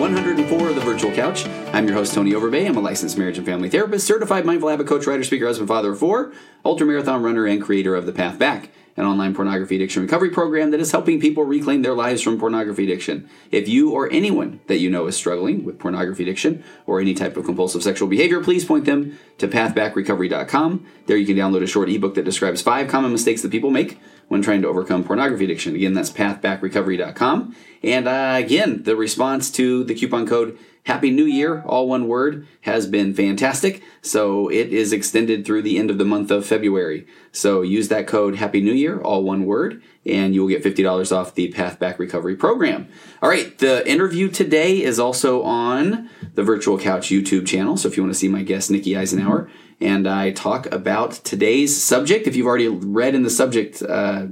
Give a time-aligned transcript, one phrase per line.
[0.00, 1.46] 104 of the Virtual Couch.
[1.74, 2.66] I'm your host, Tony Overbay.
[2.66, 5.92] I'm a licensed marriage and family therapist, certified mindful habit coach, writer, speaker, husband, father
[5.92, 6.32] of four,
[6.64, 10.70] ultra marathon runner, and creator of The Path Back an online pornography addiction recovery program
[10.70, 13.28] that is helping people reclaim their lives from pornography addiction.
[13.50, 17.36] If you or anyone that you know is struggling with pornography addiction or any type
[17.36, 20.86] of compulsive sexual behavior, please point them to pathbackrecovery.com.
[21.06, 23.98] There you can download a short ebook that describes five common mistakes that people make
[24.28, 25.74] when trying to overcome pornography addiction.
[25.74, 27.56] Again, that's pathbackrecovery.com.
[27.82, 32.46] And uh, again, the response to the coupon code Happy New Year, all one word,
[32.62, 33.82] has been fantastic.
[34.02, 37.06] So it is extended through the end of the month of February.
[37.32, 41.14] So use that code Happy New Year, all one word, and you will get $50
[41.14, 42.88] off the Path Back Recovery program.
[43.22, 47.76] All right, the interview today is also on the Virtual Couch YouTube channel.
[47.76, 51.82] So if you want to see my guest, Nikki Eisenhauer, and I talk about today's
[51.82, 54.26] subject, if you've already read in the subject, uh,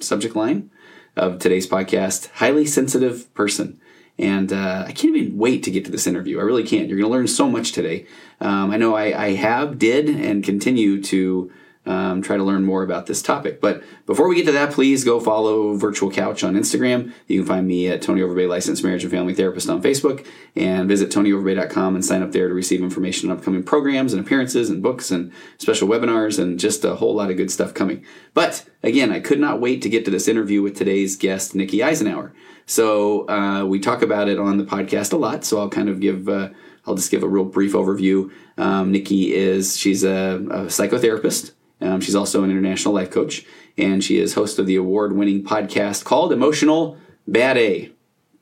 [0.00, 0.70] subject line
[1.16, 3.80] of today's podcast, highly sensitive person.
[4.18, 6.40] And uh, I can't even wait to get to this interview.
[6.40, 6.88] I really can't.
[6.88, 8.06] You're going to learn so much today.
[8.40, 11.52] Um, I know I, I, have, did, and continue to
[11.88, 13.62] um, try to learn more about this topic.
[13.62, 17.12] But before we get to that, please go follow Virtual Couch on Instagram.
[17.26, 20.86] You can find me at Tony Overbay, licensed marriage and family therapist on Facebook, and
[20.86, 24.82] visit tonyoverbay.com and sign up there to receive information on upcoming programs and appearances and
[24.82, 28.04] books and special webinars and just a whole lot of good stuff coming.
[28.34, 31.78] But again, I could not wait to get to this interview with today's guest, Nikki
[31.78, 32.32] Eisenhauer.
[32.66, 35.42] So uh, we talk about it on the podcast a lot.
[35.42, 36.28] So I'll kind of give.
[36.28, 36.50] Uh,
[36.86, 38.30] I'll just give a real brief overview.
[38.56, 41.52] Um, Nikki is she's a, a psychotherapist.
[41.80, 43.44] Um, she's also an international life coach,
[43.76, 47.92] and she is host of the award-winning podcast called Emotional Bad A.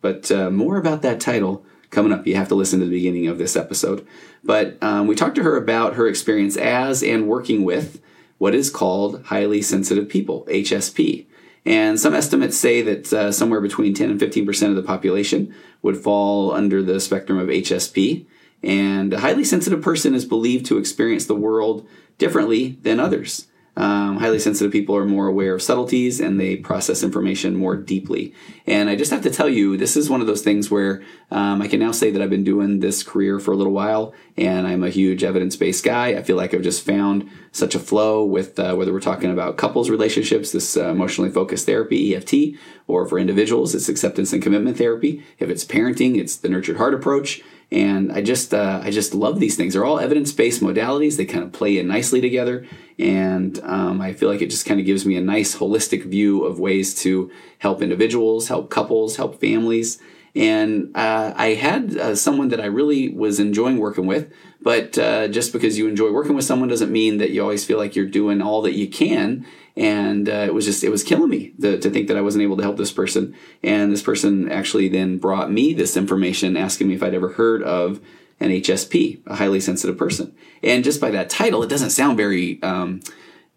[0.01, 2.27] But uh, more about that title coming up.
[2.27, 4.07] You have to listen to the beginning of this episode.
[4.45, 8.01] But um, we talked to her about her experience as and working with
[8.39, 11.27] what is called highly sensitive people, HSP.
[11.65, 15.97] And some estimates say that uh, somewhere between 10 and 15% of the population would
[15.97, 18.27] fall under the spectrum of HSP.
[18.63, 21.87] And a highly sensitive person is believed to experience the world
[22.19, 23.47] differently than others.
[23.79, 28.33] Um, highly sensitive people are more aware of subtleties and they process information more deeply.
[28.67, 31.61] And I just have to tell you, this is one of those things where um,
[31.61, 34.67] I can now say that I've been doing this career for a little while and
[34.67, 36.09] I'm a huge evidence based guy.
[36.09, 39.59] I feel like I've just found such a flow with uh, whether we're talking about
[39.59, 44.79] couples relationships, this uh, emotionally focused therapy, EFT, or for individuals, it's acceptance and commitment
[44.79, 45.23] therapy.
[45.39, 49.41] If it's parenting, it's the nurtured heart approach and I just uh, I just love
[49.41, 49.75] these things.
[49.75, 51.17] They're all evidence based modalities.
[51.17, 52.67] They kind of play in nicely together,
[52.99, 56.45] and um, I feel like it just kind of gives me a nice holistic view
[56.45, 59.99] of ways to help individuals, help couples, help families.
[60.37, 64.31] And uh, I had uh, someone that I really was enjoying working with,
[64.67, 67.79] but uh, just because you enjoy working with someone doesn't mean that you always feel
[67.79, 69.47] like you're doing all that you can
[69.77, 72.43] and uh, it was just it was killing me to, to, think that I wasn't
[72.43, 73.37] able to help this person.
[73.63, 77.63] And this person actually then brought me this information, asking me if I'd ever heard
[77.63, 78.01] of
[78.41, 80.35] an HSP, a highly sensitive person.
[80.65, 83.03] And just by that title, it doesn't sound very um,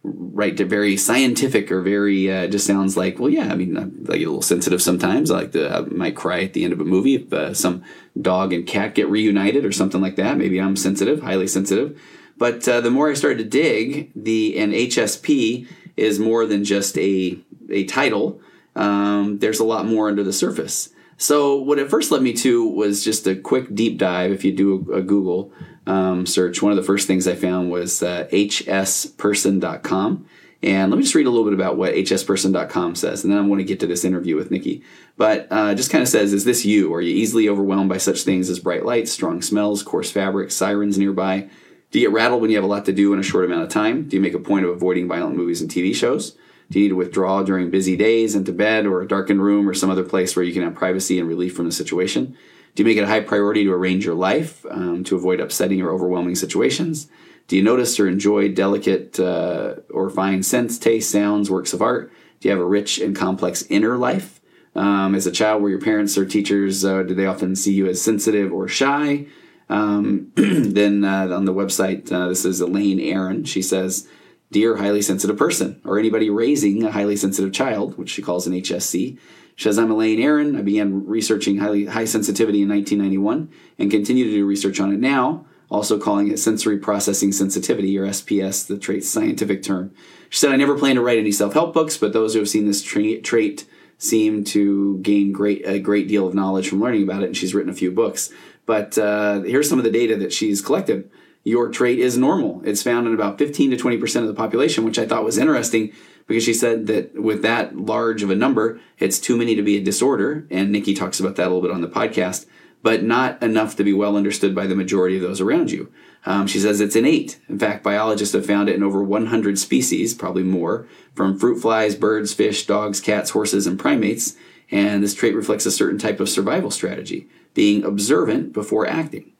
[0.03, 3.51] right, to very scientific or very uh, just sounds like well, yeah.
[3.51, 5.31] I mean, I, I get a little sensitive sometimes.
[5.31, 7.83] I like to I might cry at the end of a movie if uh, some
[8.21, 10.37] dog and cat get reunited or something like that.
[10.37, 12.01] Maybe I'm sensitive, highly sensitive.
[12.37, 16.97] But uh, the more I started to dig, the an HSP is more than just
[16.97, 17.37] a
[17.69, 18.41] a title.
[18.75, 20.89] Um, there's a lot more under the surface.
[21.17, 24.31] So what it first led me to was just a quick deep dive.
[24.31, 25.51] If you do a, a Google
[25.85, 30.25] um, search, one of the first things I found was uh, hsperson.com.
[30.61, 33.47] And let me just read a little bit about what hsperson.com says, and then I
[33.47, 34.83] want to get to this interview with Nikki.
[35.15, 36.93] But uh, just kind of says, is this you?
[36.93, 40.97] Are you easily overwhelmed by such things as bright lights, strong smells, coarse fabrics, sirens
[40.97, 41.49] nearby?
[41.91, 43.63] Do you get rattled when you have a lot to do in a short amount
[43.63, 44.09] of time?
[44.09, 46.37] Do you make a point of avoiding violent movies and TV shows?
[46.69, 49.73] Do you need to withdraw during busy days into bed or a darkened room or
[49.73, 52.37] some other place where you can have privacy and relief from the situation?
[52.75, 55.81] Do you make it a high priority to arrange your life um, to avoid upsetting
[55.81, 57.07] or overwhelming situations?
[57.49, 62.13] Do you notice or enjoy delicate uh, or fine scents, tastes, sounds, works of art?
[62.39, 64.39] Do you have a rich and complex inner life?
[64.75, 67.87] Um, as a child, were your parents or teachers, uh, did they often see you
[67.87, 69.25] as sensitive or shy?
[69.67, 73.45] Um, then uh, on the website, uh, this is Elaine Aron.
[73.45, 74.07] She says,
[74.51, 78.53] Dear highly sensitive person, or anybody raising a highly sensitive child, which she calls an
[78.53, 79.17] HSC.
[79.55, 80.55] She says, I'm Elaine Aron.
[80.55, 84.99] I began researching highly, high sensitivity in 1991 and continue to do research on it
[84.99, 89.93] now, also calling it sensory processing sensitivity, or SPS, the trait's scientific term.
[90.29, 92.49] She said, I never plan to write any self help books, but those who have
[92.49, 93.65] seen this tra- trait
[93.97, 97.53] seem to gain great a great deal of knowledge from learning about it, and she's
[97.53, 98.31] written a few books.
[98.65, 101.09] But uh, here's some of the data that she's collected.
[101.43, 102.61] Your trait is normal.
[102.65, 105.93] It's found in about 15 to 20% of the population, which I thought was interesting
[106.27, 109.77] because she said that with that large of a number, it's too many to be
[109.77, 110.45] a disorder.
[110.51, 112.45] And Nikki talks about that a little bit on the podcast.
[112.81, 115.91] But not enough to be well understood by the majority of those around you.
[116.25, 117.39] Um, she says it's innate.
[117.47, 121.95] In fact, biologists have found it in over 100 species, probably more, from fruit flies,
[121.95, 124.35] birds, fish, dogs, cats, horses, and primates.
[124.71, 129.31] And this trait reflects a certain type of survival strategy, being observant before acting.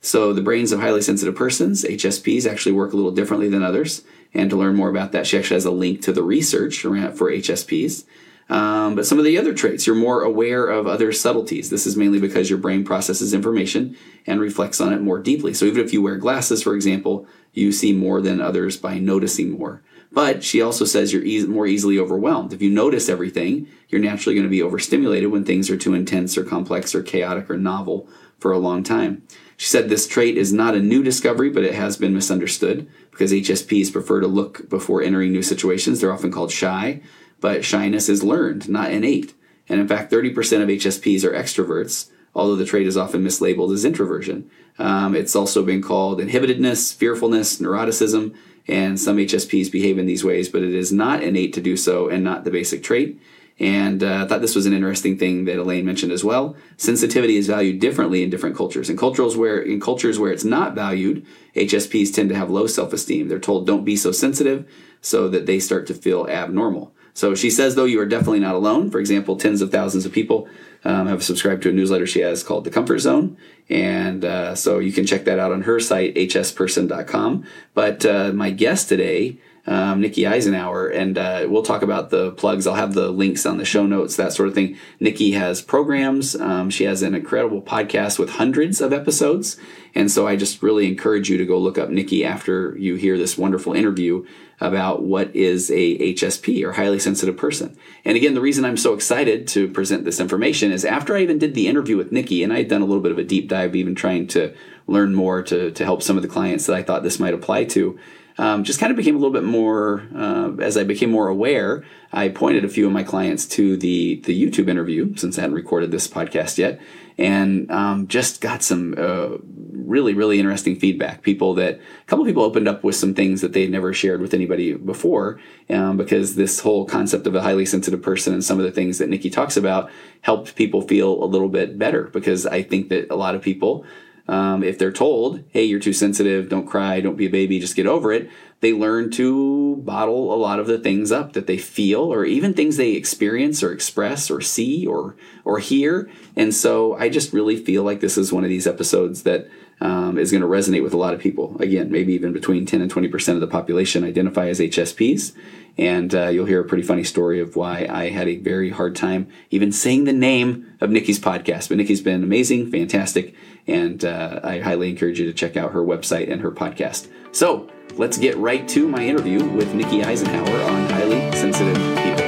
[0.00, 4.02] So, the brains of highly sensitive persons, HSPs, actually work a little differently than others.
[4.32, 6.90] And to learn more about that, she actually has a link to the research for
[6.90, 8.04] HSPs.
[8.50, 11.70] Um, but some of the other traits, you're more aware of other subtleties.
[11.70, 15.54] This is mainly because your brain processes information and reflects on it more deeply.
[15.54, 19.52] So even if you wear glasses, for example, you see more than others by noticing
[19.52, 19.82] more.
[20.10, 22.52] But she also says you're e- more easily overwhelmed.
[22.52, 26.36] If you notice everything, you're naturally going to be overstimulated when things are too intense
[26.36, 28.08] or complex or chaotic or novel
[28.40, 29.22] for a long time.
[29.56, 33.30] She said this trait is not a new discovery, but it has been misunderstood because
[33.30, 36.00] HSPs prefer to look before entering new situations.
[36.00, 37.00] They're often called shy
[37.40, 39.34] but shyness is learned, not innate.
[39.68, 43.84] And in fact, 30% of HSPs are extroverts, although the trait is often mislabeled as
[43.84, 44.50] introversion.
[44.78, 48.34] Um, it's also been called inhibitedness, fearfulness, neuroticism,
[48.66, 52.08] and some HSPs behave in these ways, but it is not innate to do so
[52.08, 53.20] and not the basic trait.
[53.58, 56.56] And uh, I thought this was an interesting thing that Elaine mentioned as well.
[56.78, 58.88] Sensitivity is valued differently in different cultures.
[58.88, 63.28] In cultures where in cultures where it's not valued, HSPs tend to have low self-esteem.
[63.28, 64.66] They're told don't be so sensitive,
[65.02, 66.94] so that they start to feel abnormal.
[67.14, 68.90] So she says, though, you are definitely not alone.
[68.90, 70.48] For example, tens of thousands of people
[70.84, 73.36] um, have subscribed to a newsletter she has called The Comfort Zone.
[73.68, 77.46] And uh, so you can check that out on her site, hsperson.com.
[77.74, 82.66] But uh, my guest today, um, Nikki Eisenhauer, and uh, we'll talk about the plugs.
[82.66, 84.76] I'll have the links on the show notes, that sort of thing.
[84.98, 86.34] Nikki has programs.
[86.34, 89.58] Um, she has an incredible podcast with hundreds of episodes.
[89.94, 93.18] And so I just really encourage you to go look up Nikki after you hear
[93.18, 94.24] this wonderful interview
[94.60, 97.76] about what is a HSP or highly sensitive person.
[98.04, 101.38] And again, the reason I'm so excited to present this information is after I even
[101.38, 103.48] did the interview with Nikki, and I had done a little bit of a deep
[103.48, 104.54] dive, even trying to
[104.86, 107.64] learn more to, to help some of the clients that I thought this might apply
[107.66, 107.98] to.
[108.38, 111.84] Um, just kind of became a little bit more uh, as I became more aware.
[112.12, 115.56] I pointed a few of my clients to the the YouTube interview since I hadn't
[115.56, 116.80] recorded this podcast yet,
[117.20, 119.36] and um, just got some uh,
[119.72, 121.22] really really interesting feedback.
[121.22, 124.32] People that a couple people opened up with some things that they'd never shared with
[124.32, 125.38] anybody before,
[125.68, 128.98] um, because this whole concept of a highly sensitive person and some of the things
[128.98, 129.90] that Nikki talks about
[130.22, 132.04] helped people feel a little bit better.
[132.04, 133.84] Because I think that a lot of people.
[134.30, 137.74] Um, if they're told, hey, you're too sensitive, don't cry, don't be a baby, just
[137.74, 138.30] get over it,
[138.60, 142.54] they learn to bottle a lot of the things up that they feel or even
[142.54, 146.08] things they experience or express or see or or hear.
[146.36, 149.48] And so i just really feel like this is one of these episodes that
[149.80, 151.56] um, is going to resonate with a lot of people.
[151.58, 155.32] Again maybe even between 10 and 20% of the population identify as hsps
[155.78, 158.94] and uh, you'll hear a pretty funny story of why i had a very hard
[158.94, 163.34] time even saying the name of nikki's podcast but nikki's been amazing fantastic
[163.66, 167.68] and uh, i highly encourage you to check out her website and her podcast so
[167.96, 172.24] let's get right to my interview with Nikki Eisenhauer on highly sensitive people.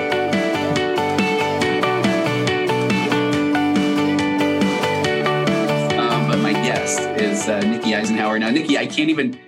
[5.99, 8.39] Um, but my guest is uh, Nikki Eisenhauer.
[8.39, 9.39] Now, Nikki, I can't even.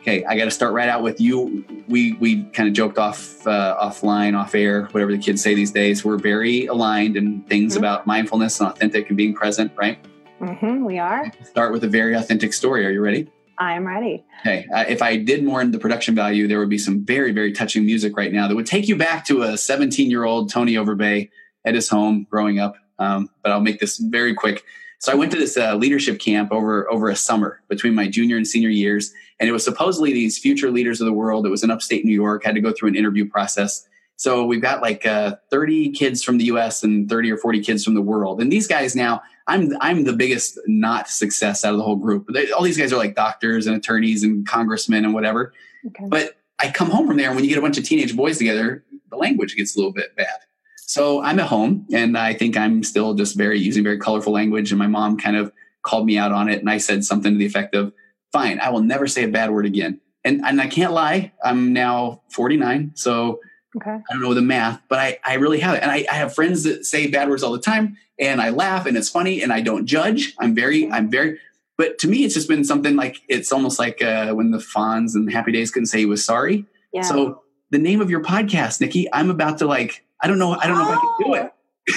[0.00, 1.64] Okay, I got to start right out with you.
[1.88, 5.70] We we kind of joked off uh, offline, off air, whatever the kids say these
[5.70, 6.04] days.
[6.04, 7.84] We're very aligned in things mm-hmm.
[7.84, 10.04] about mindfulness and authentic and being present, right?
[10.42, 11.30] Mm-hmm, we are.
[11.44, 12.84] Start with a very authentic story.
[12.84, 13.30] Are you ready?
[13.58, 14.24] I'm ready.
[14.40, 14.66] Okay.
[14.74, 17.52] Uh, if I did more in the production value, there would be some very, very
[17.52, 20.74] touching music right now that would take you back to a 17 year old Tony
[20.74, 21.30] Overbay
[21.64, 22.74] at his home growing up.
[22.98, 24.64] Um, but I'll make this very quick.
[24.98, 28.36] So I went to this uh, leadership camp over over a summer between my junior
[28.36, 31.44] and senior years, and it was supposedly these future leaders of the world.
[31.44, 32.44] It was in upstate New York.
[32.44, 33.86] Had to go through an interview process.
[34.16, 36.84] So we've got like uh, 30 kids from the U.S.
[36.84, 40.12] and 30 or 40 kids from the world, and these guys now I'm I'm the
[40.12, 42.26] biggest not success out of the whole group.
[42.32, 45.52] They, all these guys are like doctors and attorneys and congressmen and whatever.
[45.86, 46.04] Okay.
[46.08, 48.38] But I come home from there, and when you get a bunch of teenage boys
[48.38, 50.38] together, the language gets a little bit bad.
[50.76, 54.70] So I'm at home, and I think I'm still just very using very colorful language.
[54.70, 57.38] And my mom kind of called me out on it, and I said something to
[57.38, 57.92] the effect of,
[58.32, 61.32] "Fine, I will never say a bad word again." And and I can't lie.
[61.42, 63.40] I'm now 49, so
[63.76, 63.90] Okay.
[63.90, 65.82] I don't know the math, but I, I really have it.
[65.82, 68.86] And I, I have friends that say bad words all the time and I laugh
[68.86, 70.34] and it's funny and I don't judge.
[70.38, 71.38] I'm very, I'm very,
[71.78, 75.14] but to me, it's just been something like, it's almost like uh, when the Fonz
[75.14, 76.66] and Happy Days couldn't say he was sorry.
[76.92, 77.02] Yeah.
[77.02, 80.66] So the name of your podcast, Nikki, I'm about to like, I don't know, I
[80.66, 80.92] don't know oh.
[80.92, 81.52] if I can do it.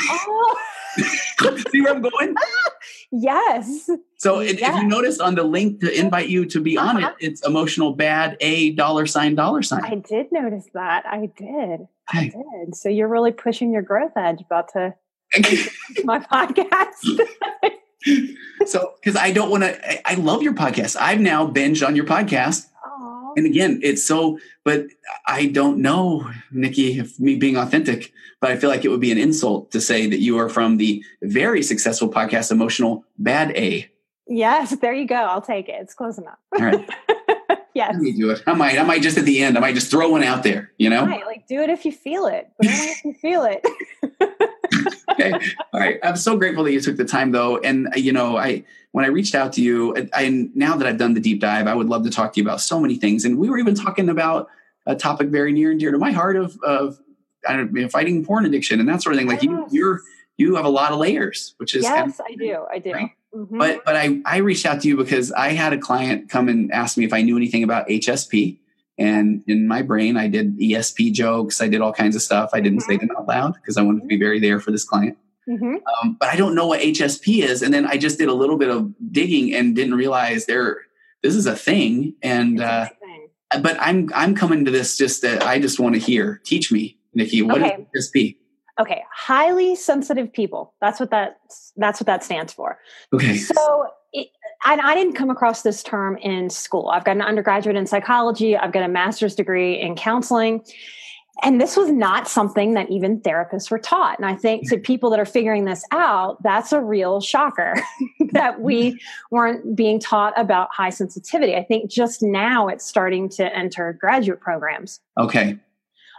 [0.09, 0.57] Oh.
[1.71, 2.35] See where I'm going?
[3.17, 3.89] Yes.
[4.17, 4.53] So yes.
[4.53, 7.13] if you notice on the link to invite you to be on uh-huh.
[7.19, 9.83] it, it's emotional bad a dollar sign dollar sign.
[9.85, 11.05] I did notice that.
[11.05, 11.87] I did.
[12.09, 12.75] I did.
[12.75, 14.95] So you're really pushing your growth edge about to
[16.03, 17.19] my podcast.
[18.65, 20.95] so, because I don't want to, I, I, love your podcast.
[20.99, 22.67] I've now binged on your podcast.
[23.35, 24.87] And again, it's so, but
[25.27, 28.11] I don't know, Nikki, if me being authentic,
[28.41, 30.77] but I feel like it would be an insult to say that you are from
[30.77, 33.89] the very successful podcast, Emotional Bad A.
[34.27, 35.15] Yes, there you go.
[35.15, 35.75] I'll take it.
[35.79, 36.37] It's close enough.
[36.57, 36.89] All right.
[37.73, 37.93] yes.
[37.93, 38.41] Let me do it.
[38.47, 40.71] I might, I might just at the end, I might just throw one out there,
[40.77, 41.05] you know?
[41.05, 41.25] Right.
[41.25, 43.65] Like do it if you feel it, but only if you feel it.
[45.11, 45.33] okay.
[45.73, 45.99] All right.
[46.03, 47.57] I'm so grateful that you took the time though.
[47.57, 48.63] And uh, you know, I,
[48.95, 51.67] when I reached out to you, and, I now that I've done the deep dive,
[51.67, 53.25] I would love to talk to you about so many things.
[53.25, 54.47] And we were even talking about
[54.85, 56.97] a topic very near and dear to my heart of, of
[57.45, 59.27] I don't know, fighting porn addiction and that sort of thing.
[59.27, 59.51] Like yes.
[59.51, 60.01] you, you're,
[60.37, 62.65] you have a lot of layers, which is yes, I do.
[62.71, 62.93] I do.
[62.93, 63.09] Right?
[63.35, 63.57] Mm-hmm.
[63.57, 66.71] But but I I reached out to you because I had a client come and
[66.71, 68.59] ask me if I knew anything about HSP,
[68.97, 72.51] and in my brain I did ESP jokes, I did all kinds of stuff.
[72.53, 72.91] I didn't mm-hmm.
[72.91, 75.17] say them out loud because I wanted to be very there for this client.
[75.49, 75.75] Mm-hmm.
[75.75, 78.57] Um, but I don't know what HSP is, and then I just did a little
[78.57, 80.81] bit of digging and didn't realize there
[81.25, 82.13] this is a thing.
[82.21, 82.89] And uh,
[83.61, 86.41] but I'm I'm coming to this just that I just want to hear.
[86.45, 87.41] Teach me, Nikki.
[87.41, 87.85] What okay.
[87.93, 88.37] is HSP?
[88.79, 90.73] Okay, highly sensitive people.
[90.81, 91.39] That's what that
[91.77, 92.77] that's what that stands for.
[93.13, 93.37] Okay.
[93.37, 94.27] So it,
[94.65, 96.89] I, I didn't come across this term in school.
[96.89, 98.55] I've got an undergraduate in psychology.
[98.57, 100.63] I've got a master's degree in counseling.
[101.43, 104.17] And this was not something that even therapists were taught.
[104.17, 107.75] And I think to people that are figuring this out, that's a real shocker
[108.31, 108.99] that we
[109.31, 111.55] weren't being taught about high sensitivity.
[111.55, 115.01] I think just now it's starting to enter graduate programs.
[115.19, 115.59] Okay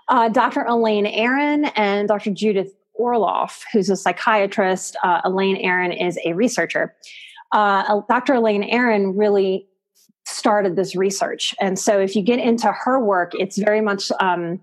[0.09, 0.63] uh, Dr.
[0.63, 2.31] Elaine Aron and Dr.
[2.31, 4.97] Judith Orloff, who's a psychiatrist.
[5.03, 6.95] Uh, Elaine Aron is a researcher.
[7.53, 8.35] Uh, Dr.
[8.35, 9.67] Elaine Aron really
[10.25, 11.55] started this research.
[11.61, 14.61] And so if you get into her work, it's very much, um,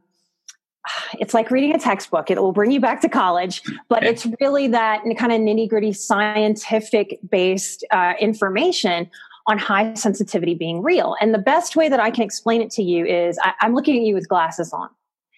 [1.19, 2.29] it's like reading a textbook.
[2.29, 5.93] It will bring you back to college, but it's really that kind of nitty gritty
[5.93, 9.09] scientific based uh, information
[9.45, 11.15] on high sensitivity being real.
[11.19, 13.97] And the best way that I can explain it to you is I, I'm looking
[13.97, 14.89] at you with glasses on.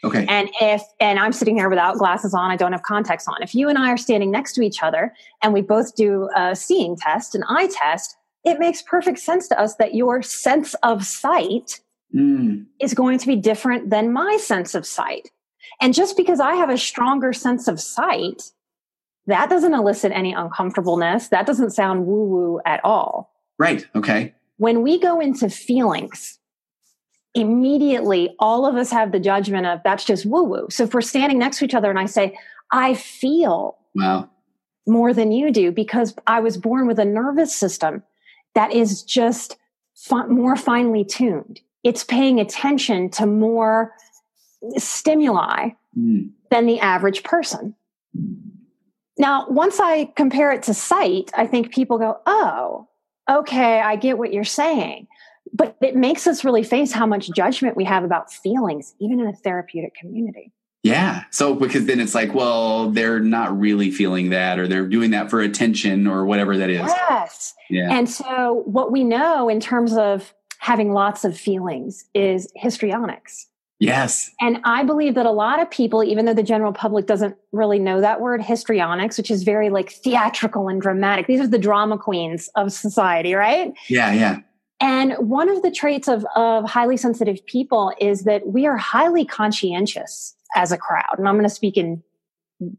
[0.03, 0.25] Okay.
[0.29, 3.41] And if, and I'm sitting here without glasses on, I don't have contacts on.
[3.41, 5.11] If you and I are standing next to each other
[5.41, 9.59] and we both do a seeing test, an eye test, it makes perfect sense to
[9.59, 11.79] us that your sense of sight
[12.13, 12.63] mm.
[12.79, 15.31] is going to be different than my sense of sight.
[15.81, 18.43] And just because I have a stronger sense of sight,
[19.27, 21.29] that doesn't elicit any uncomfortableness.
[21.29, 23.31] That doesn't sound woo woo at all.
[23.57, 23.85] Right.
[23.95, 24.33] Okay.
[24.57, 26.39] When we go into feelings,
[27.33, 30.67] immediately all of us have the judgment of that's just woo woo.
[30.69, 32.37] So if we're standing next to each other and I say,
[32.71, 34.29] I feel wow.
[34.87, 38.03] more than you do because I was born with a nervous system
[38.53, 39.57] that is just
[39.95, 41.61] fi- more finely tuned.
[41.83, 43.93] It's paying attention to more
[44.77, 46.29] stimuli mm.
[46.51, 47.75] than the average person.
[49.17, 52.87] Now, once I compare it to sight, I think people go, oh,
[53.29, 55.07] okay, I get what you're saying
[55.55, 59.27] but it makes us really face how much judgment we have about feelings, even in
[59.27, 60.51] a therapeutic community.
[60.83, 61.23] Yeah.
[61.31, 65.29] So because then it's like, well, they're not really feeling that, or they're doing that
[65.29, 66.81] for attention, or whatever that is.
[66.81, 67.53] Yes.
[67.69, 67.91] Yeah.
[67.91, 73.47] And so what we know in terms of having lots of feelings is histrionics.
[73.79, 74.31] Yes.
[74.39, 77.79] And I believe that a lot of people, even though the general public doesn't really
[77.79, 81.27] know that word, histrionics, which is very like theatrical and dramatic.
[81.27, 83.73] These are the drama queens of society, right?
[83.89, 84.39] Yeah, yeah.
[84.79, 89.25] And one of the traits of, of highly sensitive people is that we are highly
[89.25, 91.17] conscientious as a crowd.
[91.17, 92.01] And I'm going to speak in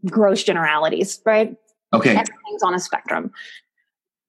[0.06, 1.56] gross generalities, right?
[1.92, 2.10] Okay.
[2.10, 3.30] Everything's on a spectrum.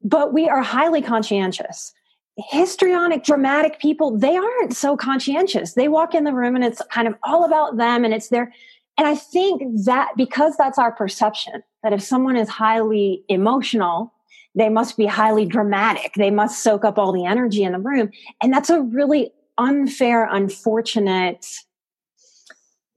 [0.04, 1.94] But we are highly conscientious.
[2.38, 5.74] Histrionic, dramatic people, they aren't so conscientious.
[5.74, 8.54] They walk in the room and it's kind of all about them and it's their.
[8.98, 14.14] And I think that because that's our perception, that if someone is highly emotional,
[14.56, 16.14] they must be highly dramatic.
[16.16, 18.10] They must soak up all the energy in the room.
[18.42, 21.46] And that's a really unfair, unfortunate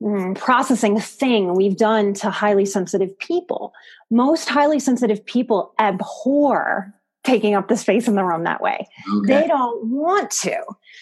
[0.02, 3.72] mm, processing thing we've done to highly sensitive people.
[4.10, 6.94] Most highly sensitive people abhor
[7.24, 8.86] taking up the space in the room that way.
[9.12, 9.40] Okay.
[9.40, 10.56] They don't want to.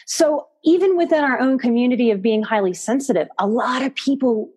[0.06, 4.50] So even within our own community of being highly sensitive, a lot of people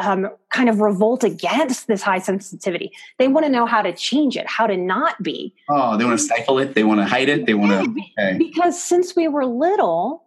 [0.00, 2.92] um, kind of revolt against this high sensitivity.
[3.18, 5.54] They want to know how to change it, how to not be.
[5.70, 6.74] Oh, they want to stifle it.
[6.74, 7.46] They want to hide it.
[7.46, 8.02] They want to.
[8.18, 8.38] Okay.
[8.38, 10.24] Because since we were little,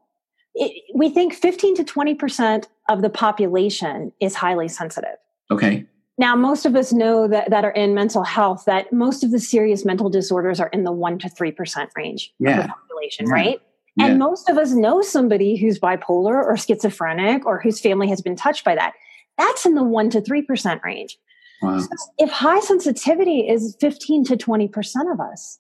[0.56, 5.18] it, we think 15 to 20% of the population is highly sensitive.
[5.52, 5.86] Okay.
[6.18, 9.40] Now, most of us know that, that are in mental health that most of the
[9.40, 12.58] serious mental disorders are in the 1% to 3% range yeah.
[12.58, 13.34] of the population, yeah.
[13.34, 13.62] right?
[13.96, 14.06] Yeah.
[14.08, 18.36] And most of us know somebody who's bipolar or schizophrenic or whose family has been
[18.36, 18.94] touched by that.
[19.38, 21.18] That's in the 1% to 3% range.
[21.62, 21.80] Wow.
[21.80, 25.60] So if high sensitivity is 15 to 20% of us,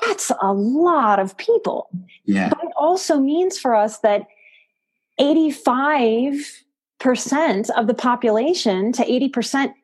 [0.00, 1.88] that's a lot of people.
[2.24, 2.48] Yeah.
[2.48, 4.26] But it also means for us that
[5.20, 6.44] 85%
[7.70, 9.74] of the population to 80%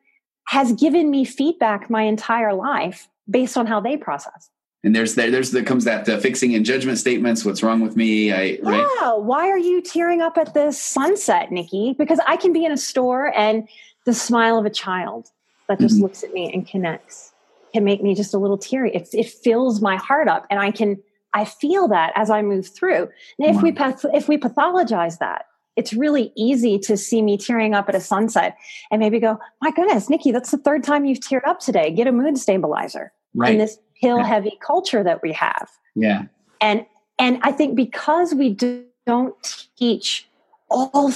[0.47, 4.49] has given me feedback my entire life based on how they process.
[4.83, 7.45] And there's there, there's there comes that uh, fixing and judgment statements.
[7.45, 8.33] What's wrong with me?
[8.33, 8.85] I right?
[8.99, 9.13] yeah.
[9.13, 11.95] Why are you tearing up at this sunset, Nikki?
[11.97, 13.69] Because I can be in a store and
[14.03, 15.29] the smile of a child
[15.69, 16.03] that just mm-hmm.
[16.03, 17.31] looks at me and connects
[17.71, 18.93] can make me just a little teary.
[18.93, 21.01] It, it fills my heart up, and I can
[21.33, 23.09] I feel that as I move through.
[23.39, 23.61] And if wow.
[23.61, 27.95] we path, if we pathologize that, it's really easy to see me tearing up at
[27.95, 28.57] a sunset
[28.91, 31.91] and maybe go, my goodness, Nikki, that's the third time you've teared up today.
[31.91, 33.11] Get a mood stabilizer.
[33.33, 33.53] Right.
[33.53, 35.69] In this pill heavy culture that we have.
[35.95, 36.23] Yeah.
[36.61, 36.85] And
[37.19, 40.27] and I think because we do, don't teach
[40.69, 41.11] all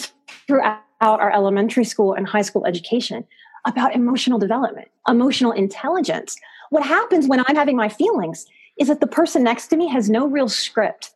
[0.48, 3.26] throughout our elementary school and high school education
[3.66, 6.38] about emotional development, emotional intelligence.
[6.70, 8.46] What happens when I'm having my feelings
[8.78, 11.12] is that the person next to me has no real script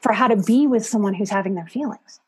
[0.00, 2.20] for how to be with someone who's having their feelings.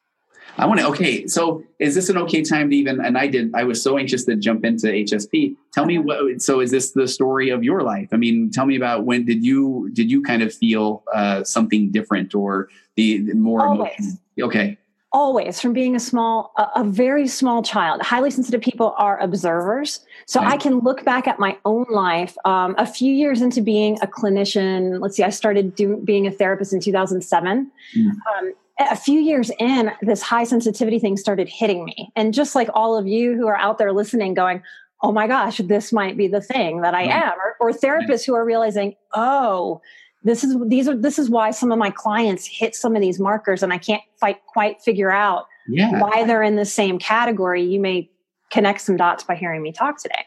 [0.59, 0.87] I want to.
[0.89, 3.01] Okay, so is this an okay time to even?
[3.05, 3.55] And I did.
[3.55, 5.57] I was so anxious to jump into HSP.
[5.73, 6.43] Tell me what.
[6.43, 8.09] So is this the story of your life?
[8.13, 11.91] I mean, tell me about when did you did you kind of feel uh, something
[11.91, 13.93] different or the, the more Always.
[13.99, 14.21] Emotion?
[14.41, 14.79] Okay.
[15.15, 18.01] Always from being a small, a, a, very small child.
[18.01, 22.35] Highly sensitive people are observers, so I can look back at my own life.
[22.47, 26.31] Um, a few years into being a clinician, let's see, I started doing, being a
[26.31, 27.71] therapist in 2007.
[27.95, 28.07] Mm.
[28.07, 32.11] Um, a few years in, this high sensitivity thing started hitting me.
[32.17, 34.63] And just like all of you who are out there listening, going,
[35.03, 38.35] oh my gosh, this might be the thing that I am, or, or therapists who
[38.35, 39.81] are realizing, oh,
[40.25, 43.19] this is these are this is why some of my clients hit some of these
[43.19, 46.01] markers and I can't fight, quite figure out yeah.
[46.01, 47.65] why they're in the same category.
[47.65, 48.09] You may
[48.53, 50.25] connect some dots by hearing me talk today.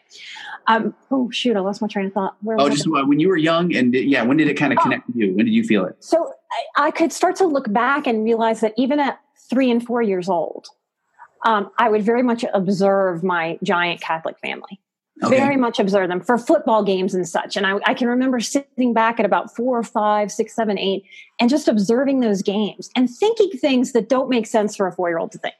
[0.67, 2.35] Um, oh shoot, I lost my train of thought.
[2.41, 4.83] Where oh, just when you were young, and yeah, when did it kind of oh.
[4.83, 5.35] connect with you?
[5.35, 5.95] When did you feel it?
[5.99, 6.33] So
[6.75, 10.01] I, I, could start to look back and realize that even at three and four
[10.01, 10.67] years old,
[11.45, 14.81] um, I would very much observe my giant Catholic family.
[15.23, 15.37] Okay.
[15.37, 17.55] Very much observe them for football games and such.
[17.55, 21.05] And I, I can remember sitting back at about four, five, six, seven, eight,
[21.39, 25.07] and just observing those games and thinking things that don't make sense for a four
[25.07, 25.55] year old to think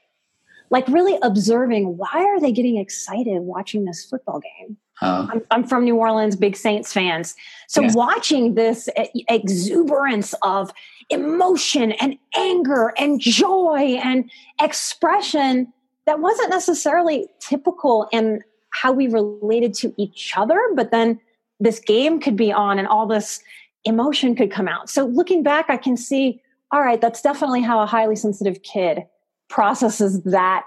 [0.70, 4.76] like really observing why are they getting excited watching this football game?
[5.02, 7.34] Uh, I'm, I'm, from new orleans big saints fans.
[7.68, 7.92] So yeah.
[7.92, 8.88] watching this
[9.28, 10.72] exuberance of
[11.10, 15.72] emotion and anger and joy and expression
[16.06, 21.20] that wasn't necessarily typical in how we related to each other but then
[21.60, 23.40] this game could be on and all this
[23.84, 24.90] emotion could come out.
[24.90, 29.04] So looking back i can see all right that's definitely how a highly sensitive kid
[29.48, 30.64] processes that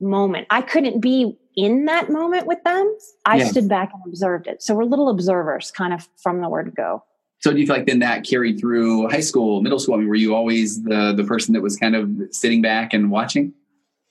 [0.00, 0.46] moment.
[0.50, 2.96] I couldn't be in that moment with them.
[3.24, 3.46] I yeah.
[3.46, 4.62] stood back and observed it.
[4.62, 7.04] So we're little observers kind of from the word go.
[7.40, 9.94] So do you feel like then that carried through high school, middle school?
[9.94, 13.10] I mean, were you always the the person that was kind of sitting back and
[13.10, 13.52] watching?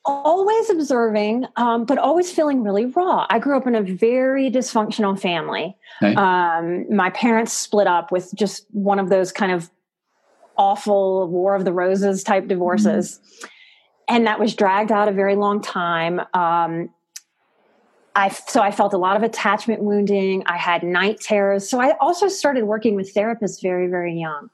[0.04, 3.28] Always observing, um, but always feeling really raw.
[3.30, 5.78] I grew up in a very dysfunctional family.
[6.02, 6.16] Okay.
[6.16, 9.70] Um, my parents split up with just one of those kind of
[10.58, 13.20] awful War of the Roses type divorces.
[13.20, 13.48] Mm-hmm
[14.12, 16.20] and that was dragged out a very long time.
[16.34, 16.90] Um,
[18.14, 20.44] I so I felt a lot of attachment wounding.
[20.46, 21.70] I had night terrors.
[21.70, 24.50] So I also started working with therapists very, very young.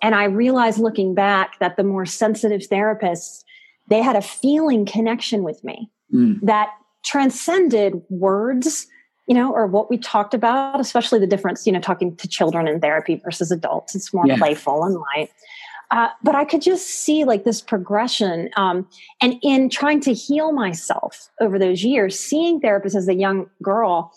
[0.00, 3.42] And I realized looking back that the more sensitive therapists,
[3.88, 6.38] they had a feeling connection with me mm.
[6.42, 6.68] that
[7.04, 8.86] transcended words,
[9.26, 12.68] you know, or what we talked about, especially the difference, you know, talking to children
[12.68, 13.96] in therapy versus adults.
[13.96, 14.36] It's more yeah.
[14.36, 15.30] playful and light.
[15.90, 18.50] Uh, but I could just see like this progression.
[18.56, 18.88] Um,
[19.20, 24.12] and in trying to heal myself over those years, seeing therapists as a young girl,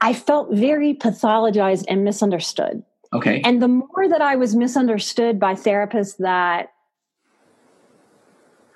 [0.00, 2.82] I felt very pathologized and misunderstood.
[3.12, 3.40] Okay.
[3.42, 6.72] And the more that I was misunderstood by therapists that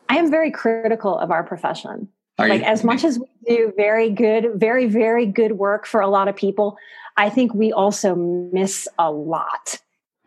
[0.08, 2.08] I am very critical of our profession.
[2.38, 2.66] Are like you?
[2.66, 6.36] as much as we do very good, very, very good work for a lot of
[6.36, 6.76] people,
[7.16, 9.81] I think we also miss a lot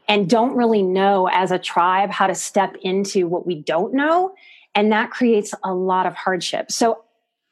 [0.07, 4.33] and don't really know as a tribe how to step into what we don't know.
[4.73, 6.71] And that creates a lot of hardship.
[6.71, 7.05] So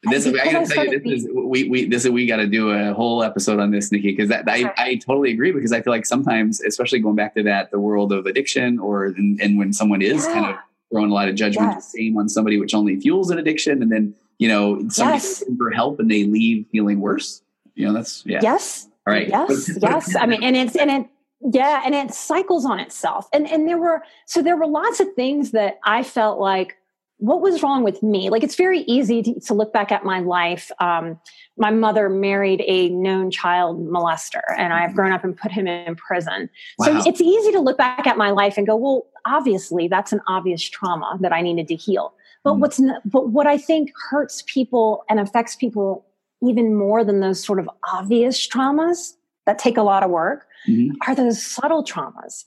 [0.04, 2.46] this I, I gotta tell you, this is we we this is we got to
[2.46, 5.80] do a whole episode on this, Nikki, because that I, I totally agree because I
[5.80, 9.58] feel like sometimes, especially going back to that, the world of addiction, or and, and
[9.58, 10.32] when someone is yeah.
[10.32, 10.56] kind of
[10.90, 11.92] throwing a lot of judgment yes.
[11.92, 15.42] same on somebody, which only fuels an addiction, and then you know somebody yes.
[15.56, 17.42] for help and they leave feeling worse.
[17.74, 18.40] You know, that's yeah.
[18.42, 18.88] Yes.
[19.06, 19.28] All right.
[19.28, 19.70] Yes.
[19.80, 20.16] Yes.
[20.16, 21.06] I mean, and it's and it
[21.52, 23.28] yeah, and it cycles on itself.
[23.32, 26.76] And and there were so there were lots of things that I felt like
[27.18, 28.28] what was wrong with me?
[28.28, 30.70] Like it's very easy to, to look back at my life.
[30.80, 31.18] Um,
[31.56, 34.96] my mother married a known child molester, and I've mm-hmm.
[34.96, 36.50] grown up and put him in prison.
[36.78, 37.00] Wow.
[37.00, 40.20] So it's easy to look back at my life and go, well, obviously that's an
[40.26, 42.14] obvious trauma that I needed to heal.
[42.42, 42.58] But mm.
[42.60, 46.04] what's not, but what I think hurts people and affects people
[46.42, 49.14] even more than those sort of obvious traumas
[49.46, 50.96] that take a lot of work mm-hmm.
[51.06, 52.44] are those subtle traumas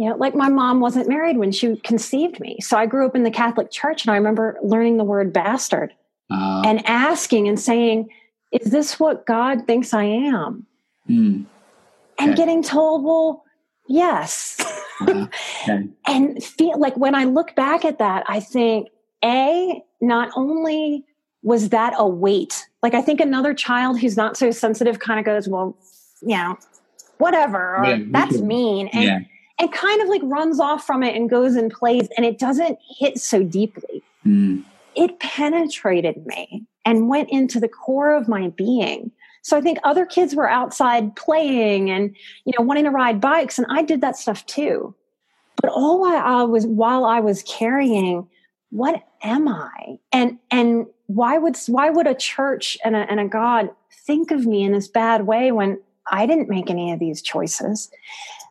[0.00, 2.56] you know, like my mom wasn't married when she conceived me.
[2.62, 5.92] So I grew up in the Catholic Church and I remember learning the word bastard
[6.30, 8.08] uh, and asking and saying,
[8.50, 10.64] Is this what God thinks I am?
[11.06, 11.42] Hmm.
[12.18, 13.44] And getting told, Well,
[13.88, 14.56] yes.
[15.02, 15.26] Uh,
[15.64, 15.86] okay.
[16.06, 18.88] and feel like when I look back at that, I think,
[19.22, 21.04] A, not only
[21.42, 25.26] was that a weight, like I think another child who's not so sensitive kind of
[25.26, 25.76] goes, Well,
[26.22, 26.56] you know,
[27.20, 28.88] whatever, or yeah, that's mean.
[28.88, 29.18] And yeah.
[29.58, 32.78] and kind of like runs off from it and goes and plays and it doesn't
[32.98, 34.02] hit so deeply.
[34.26, 34.64] Mm.
[34.94, 39.10] it penetrated me and went into the core of my being.
[39.42, 43.58] So i think other kids were outside playing and you know wanting to ride bikes
[43.58, 44.94] and i did that stuff too.
[45.62, 48.28] But all while i was while i was carrying
[48.70, 49.98] what am i?
[50.12, 53.70] And and why would why would a church and a, and a god
[54.06, 55.78] think of me in this bad way when
[56.10, 57.90] i didn't make any of these choices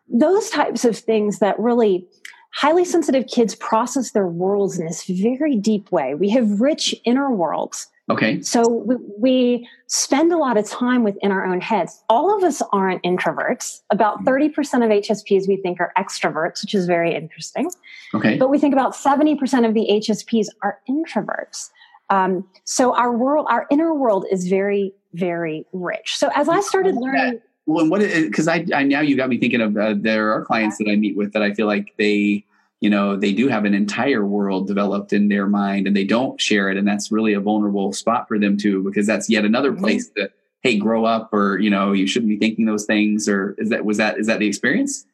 [0.07, 2.07] those types of things that really
[2.51, 6.15] highly sensitive kids process their worlds in this very deep way.
[6.15, 7.87] We have rich inner worlds.
[8.09, 8.41] Okay.
[8.41, 12.03] So we, we, spend a lot of time within our own heads.
[12.09, 13.81] All of us aren't introverts.
[13.89, 14.83] About 30% mm.
[14.83, 17.71] of HSPs we think are extroverts, which is very interesting.
[18.13, 18.37] Okay.
[18.37, 21.71] But we think about 70% of the HSPs are introverts.
[22.11, 26.17] Um, so our world, our inner world is very, very rich.
[26.17, 29.37] So as I started learning well, and what because I, I now you got me
[29.37, 32.43] thinking of uh, there are clients that I meet with that I feel like they
[32.81, 36.41] you know they do have an entire world developed in their mind and they don't
[36.41, 36.77] share it.
[36.77, 39.83] And that's really a vulnerable spot for them too because that's yet another mm-hmm.
[39.83, 40.31] place to
[40.63, 43.29] hey grow up or you know you shouldn't be thinking those things.
[43.29, 45.05] Or is that was that is that the experience?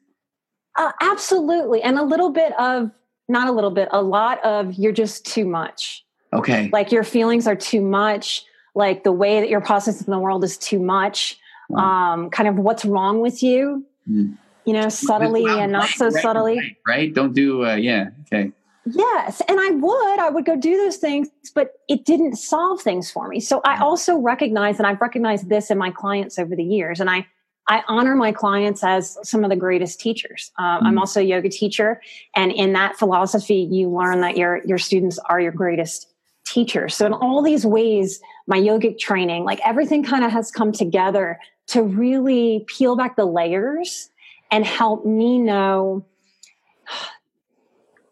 [0.78, 1.82] Uh, absolutely.
[1.82, 2.90] And a little bit of
[3.28, 6.06] not a little bit a lot of you're just too much.
[6.32, 6.70] Okay.
[6.72, 10.58] Like your feelings are too much like the way that you're processing the world is
[10.58, 11.40] too much
[11.74, 14.38] um, kind of what's wrong with you, mm.
[14.66, 16.58] you know, subtly and not right, so right, subtly.
[16.58, 18.52] Right, right, Don't do, uh, yeah, okay.
[18.86, 19.42] Yes.
[19.48, 23.28] And I would, I would go do those things, but it didn't solve things for
[23.28, 23.40] me.
[23.40, 23.82] So I mm.
[23.82, 27.26] also recognize, and I've recognized this in my clients over the years, and I,
[27.68, 30.52] I honor my clients as some of the greatest teachers.
[30.60, 32.00] Um, mm I'm also a yoga teacher,
[32.36, 36.14] and in that philosophy, you learn that your your students are your greatest
[36.56, 36.96] teachers.
[36.96, 41.38] So in all these ways, my yogic training, like everything, kind of has come together
[41.68, 44.10] to really peel back the layers
[44.52, 46.06] and help me know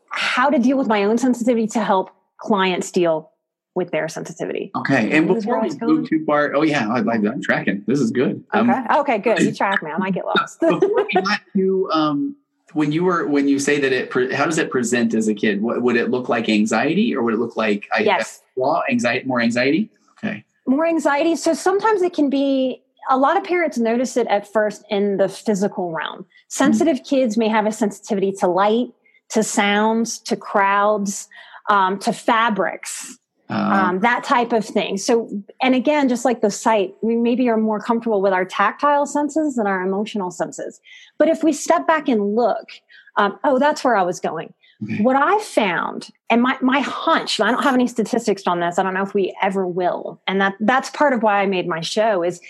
[0.10, 3.32] how to deal with my own sensitivity to help clients deal
[3.76, 4.72] with their sensitivity.
[4.76, 5.12] Okay.
[5.12, 7.84] And before we move too far, oh yeah, I, am tracking.
[7.88, 8.44] This is good.
[8.52, 8.80] Um, okay.
[8.80, 9.18] Um, okay.
[9.20, 9.40] Good.
[9.40, 9.90] You track me.
[9.90, 10.60] I might get lost.
[10.60, 12.36] before we got to, um,
[12.74, 15.62] when you were when you say that it how does it present as a kid
[15.62, 18.42] what, would it look like anxiety or would it look like yes.
[18.62, 23.44] I, anxiety more anxiety okay more anxiety so sometimes it can be a lot of
[23.44, 26.26] parents notice it at first in the physical realm.
[26.48, 27.16] Sensitive mm-hmm.
[27.16, 28.90] kids may have a sensitivity to light,
[29.30, 31.28] to sounds, to crowds,
[31.70, 33.18] um, to fabrics,
[33.54, 34.98] um, that type of thing.
[34.98, 35.30] So,
[35.62, 39.56] and again, just like the sight, we maybe are more comfortable with our tactile senses
[39.56, 40.82] than our emotional senses.
[41.18, 42.70] But if we step back and look,
[43.18, 44.54] um, oh, that's where I was going.
[44.84, 45.02] Okay.
[45.02, 48.78] What I found, and my, my hunch, I don't have any statistics on this.
[48.78, 50.20] I don't know if we ever will.
[50.28, 52.42] And that that's part of why I made my show is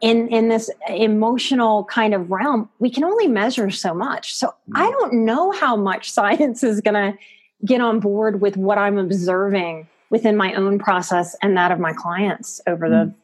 [0.00, 4.86] in in this emotional kind of realm we can only measure so much so i
[4.86, 4.92] mm.
[4.92, 7.18] don't know how much science is going to
[7.64, 11.92] get on board with what i'm observing within my own process and that of my
[11.92, 12.90] clients over mm.
[12.90, 13.14] the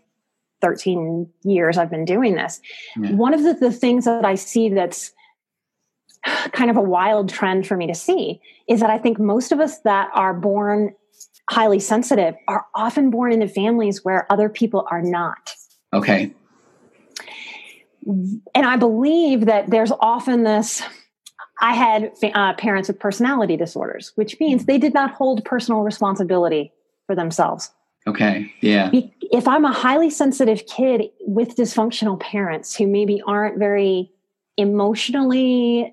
[0.63, 2.61] 13 years i've been doing this
[2.97, 3.13] yeah.
[3.13, 5.13] one of the, the things that i see that's
[6.53, 9.61] kind of a wild trend for me to see is that i think most of
[9.61, 10.95] us that are born
[11.51, 15.55] highly sensitive are often born into families where other people are not
[15.93, 16.35] okay
[18.07, 20.83] and I believe that there's often this.
[21.61, 26.73] I had uh, parents with personality disorders, which means they did not hold personal responsibility
[27.07, 27.71] for themselves.
[28.07, 28.53] Okay.
[28.61, 28.91] Yeah.
[28.93, 34.13] If I'm a highly sensitive kid with dysfunctional parents who maybe aren't very
[34.57, 35.93] emotionally,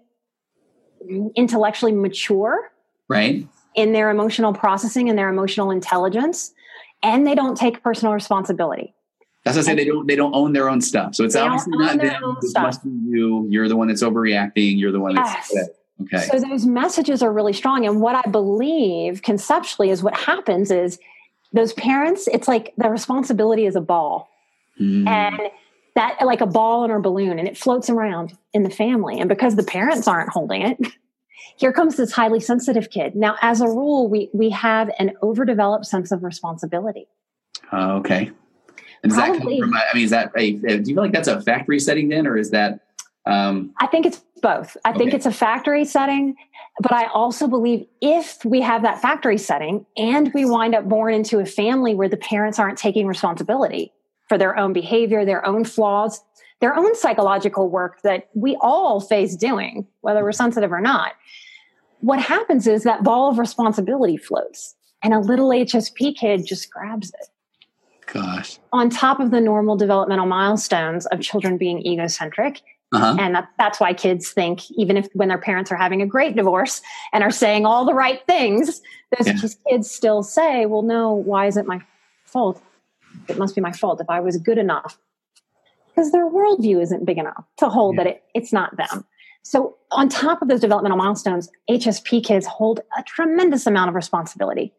[1.36, 2.72] intellectually mature,
[3.08, 6.54] right, in their emotional processing and their emotional intelligence,
[7.02, 8.94] and they don't take personal responsibility.
[9.44, 9.76] That's what I say.
[9.76, 10.08] They don't.
[10.08, 11.16] They don't own their own stuff.
[11.16, 12.38] So it's obviously not them.
[12.42, 13.48] This must be you.
[13.50, 14.80] You're the one that's overreacting.
[14.80, 15.52] You're the one that's.
[15.52, 15.70] Yes.
[16.02, 16.26] Okay.
[16.26, 17.86] So those messages are really strong.
[17.86, 21.00] And what I believe conceptually is what happens is
[21.54, 24.30] those parents, it's like the responsibility is a ball.
[24.82, 25.08] Mm.
[25.08, 25.40] And
[25.96, 29.20] that like a ball in a balloon and it floats around in the family.
[29.20, 30.78] And because the parents aren't holding it,
[31.58, 33.16] here comes this highly sensitive kid.
[33.16, 37.08] Now, as a rule, we we have an overdeveloped sense of responsibility.
[37.72, 38.32] Uh, okay.
[39.04, 39.74] And does Probably, that come from?
[39.76, 40.52] I mean, is that a?
[40.54, 42.80] Do you feel like that's a factory setting then, or is that?
[43.26, 44.76] Um, I think it's both.
[44.84, 45.00] I okay.
[45.00, 46.36] think it's a factory setting,
[46.82, 51.14] but I also believe if we have that factory setting and we wind up born
[51.14, 53.94] into a family where the parents aren't taking responsibility
[54.28, 56.22] for their own behavior, their own flaws,
[56.60, 61.14] their own psychological work that we all face doing, whether we're sensitive or not.
[62.02, 67.10] What happens is that ball of responsibility floats and a little HSP kid just grabs
[67.10, 67.28] it.
[68.12, 68.60] Gosh.
[68.72, 72.62] On top of the normal developmental milestones of children being egocentric.
[72.94, 73.18] Uh-huh.
[73.20, 76.36] And that, that's why kids think, even if when their parents are having a great
[76.36, 78.82] divorce and are saying all the right things,
[79.18, 79.50] those yeah.
[79.70, 81.82] kids still say, Well, no, why is it my
[82.26, 82.62] fault?
[83.28, 84.98] It must be my fault if I was good enough.
[85.90, 88.04] Because their worldview isn't big enough to hold yeah.
[88.04, 89.06] that it, it's not them.
[89.44, 94.74] So, on top of those developmental milestones, HSP kids hold a tremendous amount of responsibility.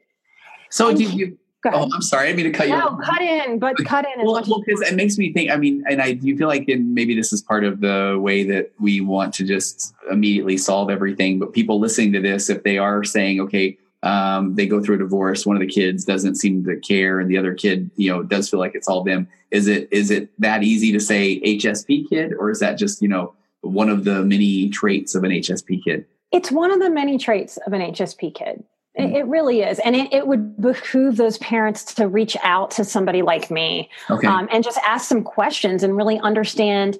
[0.70, 2.28] So, do you, Oh, I'm sorry.
[2.28, 3.00] I mean to cut no, you off.
[3.04, 4.24] cut in, but cut in.
[4.24, 5.50] well, because well, it makes me think.
[5.50, 8.44] I mean, and I do feel like in, maybe this is part of the way
[8.44, 11.38] that we want to just immediately solve everything.
[11.38, 14.98] But people listening to this, if they are saying, okay, um, they go through a
[14.98, 18.22] divorce, one of the kids doesn't seem to care, and the other kid, you know,
[18.22, 19.26] does feel like it's all them.
[19.50, 23.08] Is it is it that easy to say HSP kid, or is that just you
[23.08, 26.04] know one of the many traits of an HSP kid?
[26.32, 28.64] It's one of the many traits of an HSP kid.
[28.94, 29.80] It, it really is.
[29.80, 34.26] And it, it, would behoove those parents to reach out to somebody like me okay.
[34.26, 36.98] um, and just ask some questions and really understand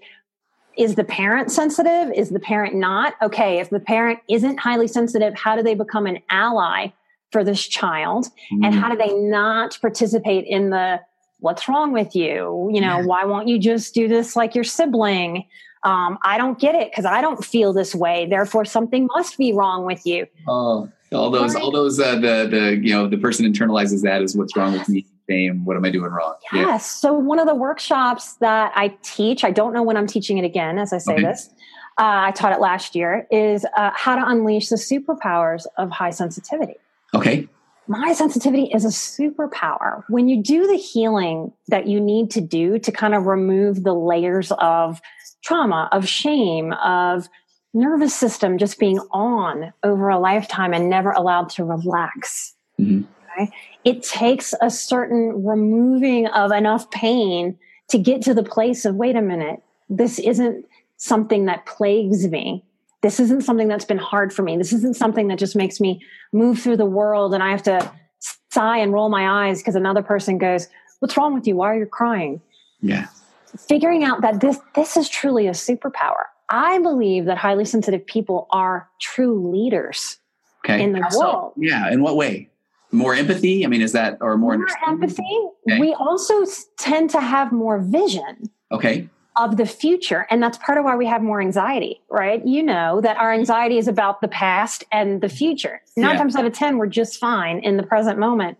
[0.77, 2.13] is the parent sensitive?
[2.15, 3.15] Is the parent not?
[3.23, 6.89] Okay, if the parent isn't highly sensitive, how do they become an ally
[7.31, 8.27] for this child?
[8.53, 8.67] Mm.
[8.67, 11.01] And how do they not participate in the
[11.39, 12.71] what's wrong with you?
[12.73, 13.05] You know, yeah.
[13.05, 15.47] why won't you just do this like your sibling?
[15.85, 18.27] Um, I don't get it because I don't feel this way.
[18.29, 20.27] Therefore, something must be wrong with you.
[20.49, 24.37] Oh, all those all those uh, the the you know the person internalizes that as
[24.37, 26.35] what's wrong with me shame what am i doing wrong?
[26.53, 26.67] Yes.
[26.67, 26.77] Yeah.
[26.79, 30.45] so one of the workshops that i teach i don't know when i'm teaching it
[30.45, 31.23] again as i say okay.
[31.23, 31.49] this
[31.99, 36.11] uh, i taught it last year is uh, how to unleash the superpowers of high
[36.11, 36.75] sensitivity.
[37.15, 37.49] Okay.
[37.87, 40.05] My sensitivity is a superpower.
[40.09, 43.93] When you do the healing that you need to do to kind of remove the
[43.93, 45.03] layers of
[45.43, 47.29] trauma of shame of
[47.75, 52.55] nervous system just being on over a lifetime and never allowed to relax.
[52.81, 53.05] Mm-hmm.
[53.33, 53.51] Okay?
[53.85, 57.59] It takes a certain removing of enough pain
[57.89, 60.65] to get to the place of, wait a minute, this isn't
[60.97, 62.65] something that plagues me.
[63.03, 64.57] This isn't something that's been hard for me.
[64.57, 66.01] This isn't something that just makes me
[66.33, 67.93] move through the world and I have to
[68.51, 70.69] sigh and roll my eyes because another person goes,
[71.01, 71.57] What's wrong with you?
[71.57, 72.41] Why are you crying?
[72.81, 73.09] Yeah.
[73.59, 76.25] Figuring out that this this is truly a superpower.
[76.55, 80.19] I believe that highly sensitive people are true leaders
[80.65, 80.81] okay.
[80.81, 81.53] in the How world.
[81.57, 81.63] So?
[81.63, 81.91] Yeah.
[81.91, 82.49] In what way?
[82.93, 83.65] More empathy?
[83.65, 85.25] I mean, is that or more, more empathy?
[85.69, 85.81] Okay.
[85.81, 86.45] We also
[86.79, 88.51] tend to have more vision.
[88.71, 89.09] Okay.
[89.35, 90.29] Of the future.
[90.31, 92.47] And that's part of why we have more anxiety, right?
[92.47, 95.83] You know that our anxiety is about the past and the future.
[95.97, 96.19] Nine yeah.
[96.19, 98.59] times out of 10, we're just fine in the present moment,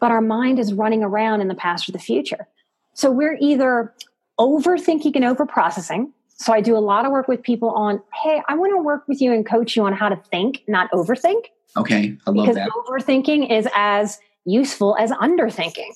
[0.00, 2.46] but our mind is running around in the past or the future.
[2.92, 3.94] So we're either
[4.38, 8.54] overthinking and overprocessing, so I do a lot of work with people on, hey, I
[8.54, 11.46] want to work with you and coach you on how to think, not overthink.
[11.76, 12.70] Okay, I love because that.
[12.70, 15.92] overthinking is as useful as underthinking.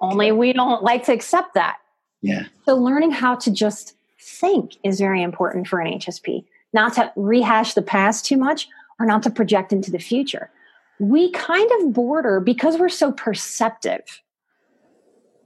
[0.00, 1.76] Only we don't like to accept that.
[2.22, 2.44] Yeah.
[2.64, 7.74] So learning how to just think is very important for an HSP, not to rehash
[7.74, 8.68] the past too much
[8.98, 10.50] or not to project into the future.
[10.98, 14.22] We kind of border because we're so perceptive.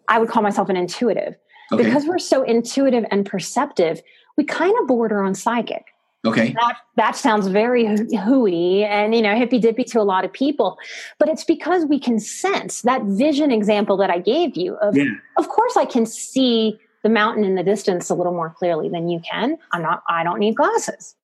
[0.09, 1.37] I would call myself an intuitive.
[1.73, 1.85] Okay.
[1.85, 4.03] Because we're so intuitive and perceptive,
[4.37, 5.87] we kind of border on psychic.
[6.25, 6.53] Okay.
[6.53, 7.85] That, that sounds very
[8.17, 10.79] hooey and, you know, hippy dippy to a lot of people.
[11.19, 15.11] But it's because we can sense that vision example that I gave you of, yeah.
[15.37, 19.09] of course, I can see the mountain in the distance a little more clearly than
[19.09, 19.59] you can.
[19.73, 21.17] I'm not, I don't need glasses.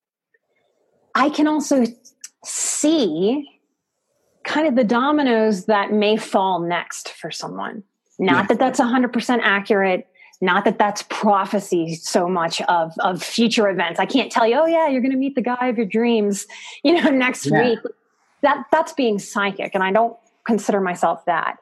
[1.15, 1.85] I can also
[2.45, 3.49] see
[4.43, 7.85] kind of the dominoes that may fall next for someone.
[8.19, 8.47] Not yeah.
[8.49, 10.09] that that's 100% accurate
[10.40, 14.66] not that that's prophecy so much of of future events i can't tell you oh
[14.66, 16.46] yeah you're going to meet the guy of your dreams
[16.85, 17.62] you know next yeah.
[17.62, 17.79] week
[18.42, 21.59] that that's being psychic and i don't consider myself that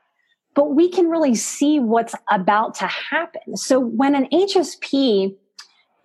[0.55, 5.35] but we can really see what's about to happen so when an hsp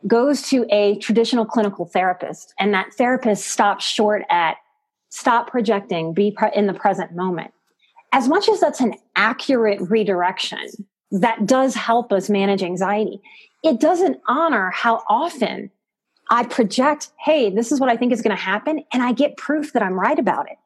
[0.08, 4.58] goes to a traditional clinical therapist, and that therapist stops short at
[5.10, 7.52] stop projecting, be pre- in the present moment.
[8.14, 10.68] As much as that's an accurate redirection,
[11.12, 13.22] that does help us manage anxiety.
[13.64, 15.70] It doesn't honor how often
[16.30, 19.38] I project, hey, this is what I think is going to happen, and I get
[19.38, 20.58] proof that I'm right about it.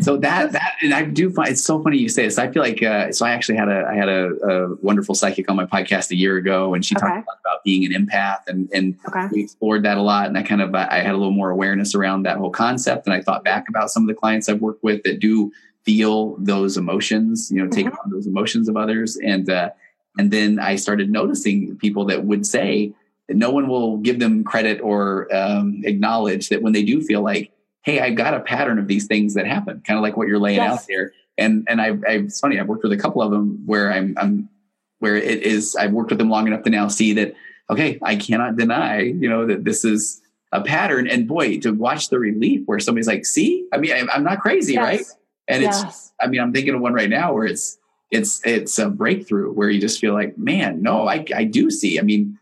[0.00, 2.38] So that that and I do find it's so funny you say this.
[2.38, 5.50] I feel like uh, so I actually had a I had a, a, wonderful psychic
[5.50, 7.06] on my podcast a year ago, and she okay.
[7.06, 9.26] talked about being an empath, and and okay.
[9.32, 10.26] we explored that a lot.
[10.26, 13.14] And I kind of I had a little more awareness around that whole concept, and
[13.14, 15.50] I thought back about some of the clients I've worked with that do
[15.88, 17.96] feel those emotions, you know, take mm-hmm.
[18.04, 19.70] on those emotions of others, and uh,
[20.18, 22.92] and then I started noticing people that would say
[23.30, 27.52] no one will give them credit or um, acknowledge that when they do feel like
[27.88, 30.38] hey, I've got a pattern of these things that happen, kind of like what you're
[30.38, 30.82] laying yes.
[30.82, 31.12] out there.
[31.38, 34.14] And and I, I, it's funny, I've worked with a couple of them where I'm,
[34.18, 34.50] I'm
[34.98, 35.74] where it is.
[35.74, 37.34] I've worked with them long enough to now see that
[37.70, 40.20] okay, I cannot deny, you know, that this is
[40.52, 41.08] a pattern.
[41.08, 44.40] And boy, to watch the relief where somebody's like, see, I mean, I, am not
[44.40, 44.82] crazy, yes.
[44.82, 45.06] right?
[45.48, 45.82] And yes.
[45.82, 47.78] it's, I mean, I'm thinking of one right now where it's,
[48.10, 51.98] it's, it's a breakthrough where you just feel like, man, no, I, I do see.
[51.98, 52.38] I mean,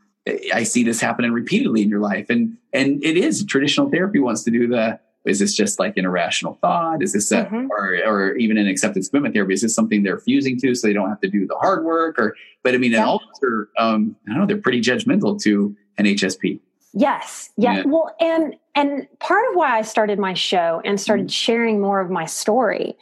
[0.52, 4.42] I see this happening repeatedly in your life, and and it is traditional therapy wants
[4.44, 7.02] to do the is this just like an irrational thought?
[7.02, 7.66] Is this a, mm-hmm.
[7.70, 9.54] or, or even an acceptance commitment therapy?
[9.54, 12.16] Is this something they're fusing to so they don't have to do the hard work?
[12.16, 13.00] Or, but I mean, yeah.
[13.00, 16.60] and also, um, I don't know, they're pretty judgmental to an HSP.
[16.94, 17.50] Yes.
[17.56, 17.78] Yeah.
[17.78, 17.82] yeah.
[17.86, 21.30] Well, and, and part of why I started my show and started mm-hmm.
[21.30, 22.94] sharing more of my story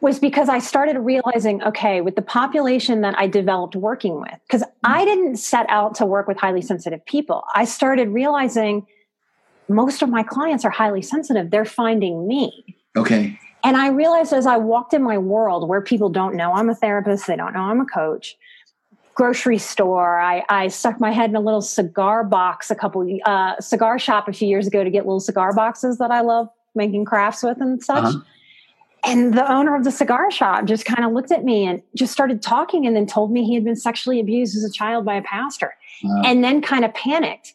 [0.00, 4.62] was because I started realizing, okay, with the population that I developed working with, because
[4.62, 4.92] mm-hmm.
[4.92, 7.44] I didn't set out to work with highly sensitive people.
[7.54, 8.86] I started realizing
[9.68, 11.50] most of my clients are highly sensitive.
[11.50, 12.76] They're finding me.
[12.96, 13.38] Okay.
[13.64, 16.74] And I realized as I walked in my world where people don't know I'm a
[16.74, 18.36] therapist, they don't know I'm a coach,
[19.14, 23.60] grocery store, I, I stuck my head in a little cigar box a couple, uh,
[23.60, 27.04] cigar shop a few years ago to get little cigar boxes that I love making
[27.04, 28.04] crafts with and such.
[28.04, 28.20] Uh-huh.
[29.06, 32.12] And the owner of the cigar shop just kind of looked at me and just
[32.12, 35.14] started talking and then told me he had been sexually abused as a child by
[35.14, 35.76] a pastor
[36.24, 37.54] and then kind of panicked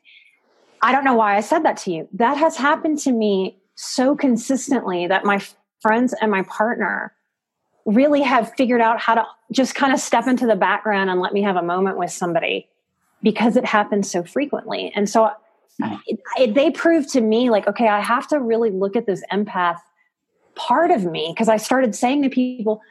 [0.82, 2.08] I don't know why I said that to you.
[2.14, 5.42] That has happened to me so consistently that my
[5.82, 7.14] friends and my partner
[7.86, 11.34] really have figured out how to just kind of step into the background and let
[11.34, 12.68] me have a moment with somebody
[13.24, 14.92] because it happens so frequently.
[14.96, 15.32] And so
[16.08, 19.24] it, it, they proved to me like, okay, I have to really look at this
[19.32, 19.80] empath
[20.56, 22.82] part of me because I started saying to people,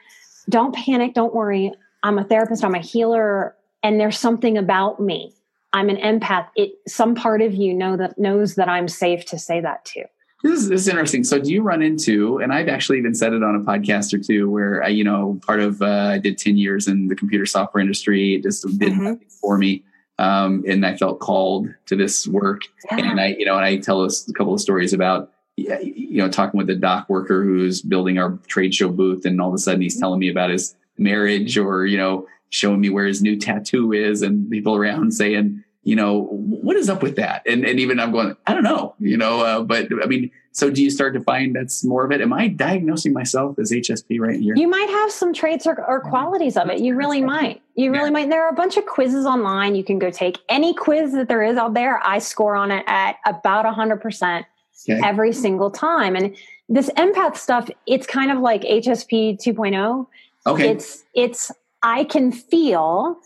[0.48, 1.72] don't panic, don't worry.
[2.03, 5.35] I'm a therapist, I'm a healer, and there's something about me
[5.72, 6.48] I'm an empath.
[6.57, 10.05] It some part of you know that knows that I'm safe to say that too.
[10.42, 11.24] This is, this is interesting.
[11.24, 14.18] So, do you run into, and I've actually even said it on a podcast or
[14.18, 17.44] two, where I, you know, part of uh, I did ten years in the computer
[17.44, 18.37] software industry.
[18.37, 19.05] It just did mm-hmm.
[19.05, 19.83] nothing for me,
[20.18, 22.62] um, and I felt called to this work.
[22.90, 22.98] Yeah.
[22.98, 26.29] And I, you know, and I tell us a couple of stories about, you know,
[26.29, 29.59] talking with a dock worker who's building our trade show booth, and all of a
[29.59, 33.37] sudden he's telling me about his marriage, or you know, showing me where his new
[33.37, 37.40] tattoo is and people around saying, you know, what is up with that?
[37.46, 40.68] And and even I'm going, I don't know, you know, uh, but I mean, so
[40.68, 42.20] do you start to find that's more of it?
[42.20, 44.55] Am I diagnosing myself as HSP right here?
[44.55, 46.81] You might have some traits or, or qualities of it.
[46.81, 47.62] You really might.
[47.74, 48.11] You really yeah.
[48.11, 48.29] might.
[48.29, 50.40] There are a bunch of quizzes online you can go take.
[50.51, 54.44] Any quiz that there is out there, I score on it at about 100%
[54.90, 55.01] okay.
[55.03, 56.16] every single time.
[56.16, 56.37] And
[56.68, 60.07] this empath stuff, it's kind of like HSP 2.0.
[60.46, 60.68] Okay.
[60.68, 61.51] It's it's
[61.83, 63.16] I can feel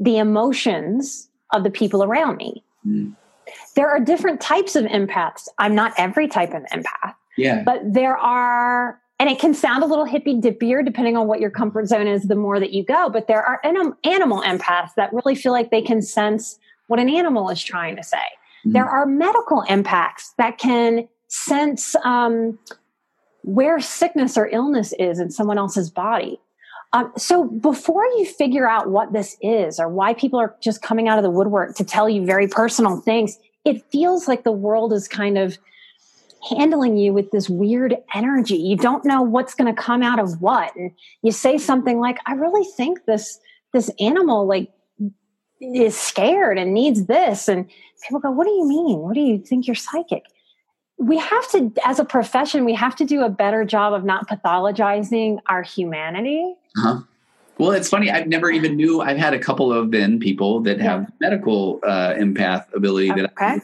[0.00, 2.62] the emotions of the people around me.
[2.86, 3.14] Mm.
[3.74, 5.48] There are different types of empaths.
[5.58, 7.14] I'm not every type of empath.
[7.36, 7.62] Yeah.
[7.62, 11.50] But there are, and it can sound a little hippy dippier depending on what your
[11.50, 13.08] comfort zone is the more that you go.
[13.08, 16.58] But there are anim- animal empaths that really feel like they can sense
[16.88, 18.16] what an animal is trying to say.
[18.66, 18.72] Mm.
[18.72, 22.58] There are medical empaths that can sense um,
[23.42, 26.40] where sickness or illness is in someone else's body.
[26.92, 31.08] Um, so before you figure out what this is or why people are just coming
[31.08, 34.92] out of the woodwork to tell you very personal things, it feels like the world
[34.92, 35.58] is kind of
[36.48, 38.56] handling you with this weird energy.
[38.56, 40.74] You don't know what's going to come out of what.
[40.76, 43.38] And you say something like, I really think this,
[43.72, 44.70] this animal like
[45.60, 47.48] is scared and needs this.
[47.48, 47.68] And
[48.06, 48.98] people go, what do you mean?
[48.98, 50.24] What do you think you're psychic?
[50.98, 54.28] We have to as a profession we have to do a better job of not
[54.28, 57.00] pathologizing our humanity uh-huh.
[57.58, 60.80] well it's funny i've never even knew i've had a couple of then people that
[60.80, 61.28] have yeah.
[61.28, 63.22] medical uh, empath ability okay.
[63.22, 63.60] that I,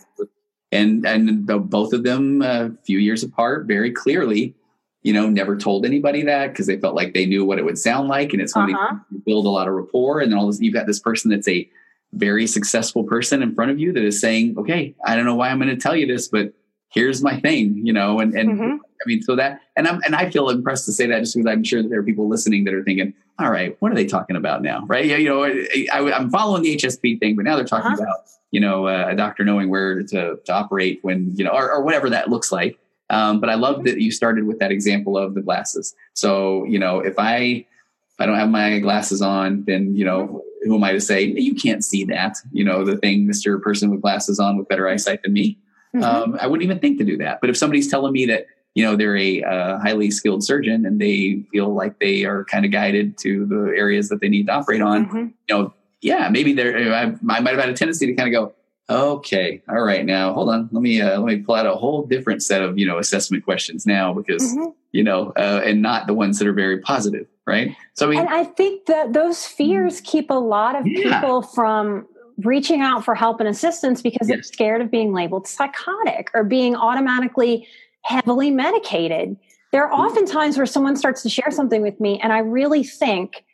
[0.72, 4.55] and and both of them a few years apart very clearly
[5.03, 7.78] you know never told anybody that because they felt like they knew what it would
[7.78, 8.97] sound like and it's going uh-huh.
[9.12, 11.49] to build a lot of rapport and then all this you've got this person that's
[11.49, 11.68] a
[12.14, 15.51] very successful person in front of you that is saying, okay, I don't know why
[15.51, 16.53] I'm going to tell you this, but
[16.95, 18.76] here's my thing, you know, and, and mm-hmm.
[18.76, 21.51] I mean, so that, and I'm, and I feel impressed to say that just because
[21.51, 24.07] I'm sure that there are people listening that are thinking, all right, what are they
[24.07, 24.84] talking about now?
[24.86, 25.05] Right.
[25.05, 25.16] Yeah.
[25.16, 28.03] You know, I, am following the HSP thing, but now they're talking uh-huh.
[28.03, 28.18] about,
[28.53, 31.82] you know, uh, a doctor knowing where to, to operate when, you know, or, or
[31.82, 32.78] whatever that looks like.
[33.11, 35.95] Um, but I love that you started with that example of the glasses.
[36.14, 40.42] So, you know, if I, if I don't have my glasses on, then, you know,
[40.62, 43.61] who am I to say, you can't see that, you know, the thing, Mr.
[43.61, 45.59] Person with glasses on with better eyesight than me.
[45.95, 46.03] Mm-hmm.
[46.05, 47.40] Um, I wouldn't even think to do that.
[47.40, 51.01] But if somebody's telling me that, you know, they're a uh, highly skilled surgeon and
[51.01, 54.53] they feel like they are kind of guided to the areas that they need to
[54.53, 55.16] operate on, mm-hmm.
[55.16, 58.32] you know, yeah, maybe they're, I, I might have had a tendency to kind of
[58.32, 58.55] go,
[58.90, 62.05] okay, all right, now hold on, let me, uh, let me pull out a whole
[62.05, 64.70] different set of, you know, assessment questions now because, mm-hmm.
[64.92, 67.26] you know, uh, and not the ones that are very positive.
[67.47, 67.76] Right.
[67.92, 70.05] So, I mean, and I think that those fears mm.
[70.05, 71.20] keep a lot of yeah.
[71.20, 72.07] people from
[72.39, 74.37] reaching out for help and assistance because yes.
[74.37, 77.66] they're scared of being labeled psychotic or being automatically
[78.03, 79.37] heavily medicated.
[79.72, 80.01] There are mm-hmm.
[80.01, 83.45] often times where someone starts to share something with me, and I really think,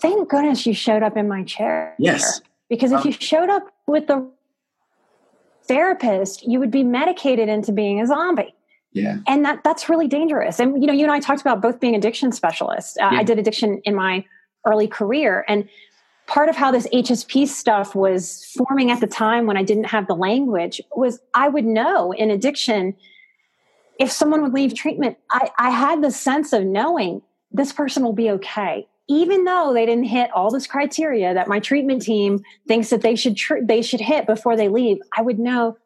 [0.00, 1.94] thank goodness you showed up in my chair.
[1.98, 2.40] Yes.
[2.68, 4.30] Because if um, you showed up with the
[5.64, 8.54] therapist, you would be medicated into being a zombie.
[8.92, 9.18] Yeah.
[9.26, 10.58] And that that's really dangerous.
[10.58, 12.96] And you know, you and I talked about both being addiction specialists.
[12.98, 13.20] Uh, yeah.
[13.20, 14.24] I did addiction in my
[14.66, 15.68] early career and
[16.32, 20.06] part of how this HSP stuff was forming at the time when I didn't have
[20.06, 22.96] the language was I would know in addiction
[23.98, 27.20] if someone would leave treatment, I, I had the sense of knowing
[27.50, 28.88] this person will be okay.
[29.10, 33.14] Even though they didn't hit all this criteria that my treatment team thinks that they
[33.14, 35.76] should tr- they should hit before they leave, I would know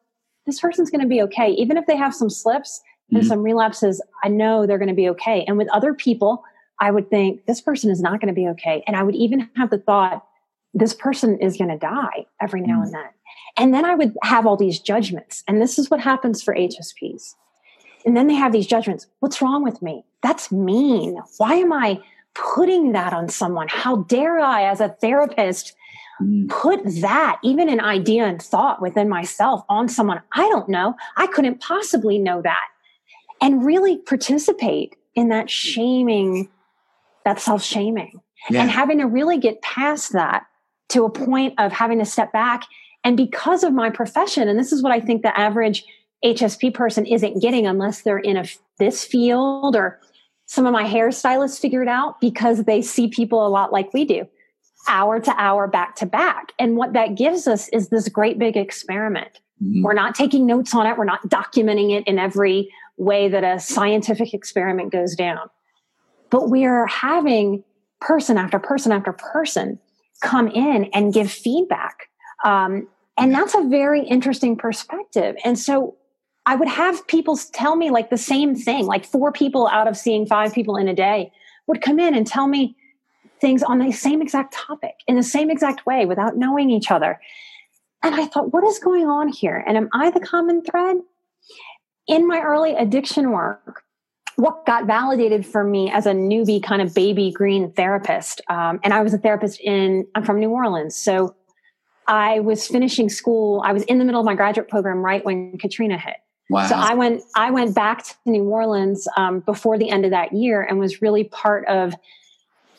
[0.45, 1.49] this person's going to be okay.
[1.51, 3.27] Even if they have some slips and mm-hmm.
[3.27, 5.43] some relapses, I know they're going to be okay.
[5.45, 6.41] And with other people,
[6.79, 8.83] I would think this person is not going to be okay.
[8.87, 10.23] And I would even have the thought,
[10.77, 12.93] this person is going to die every now and mm.
[12.93, 13.09] then.
[13.57, 15.43] And then I would have all these judgments.
[15.47, 17.33] And this is what happens for HSPs.
[18.05, 19.07] And then they have these judgments.
[19.19, 20.05] What's wrong with me?
[20.21, 21.19] That's mean.
[21.37, 21.99] Why am I
[22.35, 23.67] putting that on someone?
[23.69, 25.75] How dare I, as a therapist,
[26.21, 26.47] mm.
[26.47, 30.95] put that, even an idea and thought within myself, on someone I don't know?
[31.17, 32.67] I couldn't possibly know that.
[33.41, 36.49] And really participate in that shaming,
[37.25, 38.21] that self shaming.
[38.49, 38.61] Yeah.
[38.61, 40.45] And having to really get past that
[40.89, 42.63] to a point of having to step back.
[43.03, 45.85] And because of my profession, and this is what I think the average
[46.23, 48.45] HSP person isn't getting unless they're in a,
[48.79, 49.99] this field or
[50.45, 54.27] some of my hairstylists figured out because they see people a lot like we do,
[54.87, 56.53] hour to hour, back to back.
[56.57, 59.39] And what that gives us is this great big experiment.
[59.61, 59.83] Mm-hmm.
[59.83, 60.97] We're not taking notes on it.
[60.97, 65.49] We're not documenting it in every way that a scientific experiment goes down.
[66.29, 67.63] But we are having
[67.99, 69.79] person after person after person
[70.21, 72.09] come in and give feedback.
[72.43, 72.87] Um,
[73.17, 75.35] and that's a very interesting perspective.
[75.43, 75.95] And so
[76.45, 79.97] I would have people tell me like the same thing, like four people out of
[79.97, 81.31] seeing five people in a day
[81.67, 82.75] would come in and tell me
[83.41, 87.19] things on the same exact topic in the same exact way without knowing each other.
[88.03, 89.63] And I thought, what is going on here?
[89.67, 90.97] And am I the common thread?
[92.07, 93.83] In my early addiction work,
[94.37, 98.39] what got validated for me as a newbie kind of baby green therapist.
[98.49, 100.95] Um, and i was a therapist in i'm from new orleans.
[100.95, 101.35] So
[102.07, 103.61] i was finishing school.
[103.65, 106.15] I was in the middle of my graduate program right when katrina hit.
[106.49, 106.67] Wow.
[106.67, 110.31] so i went i went back to new orleans um, before the end of that
[110.31, 111.93] year and was really part of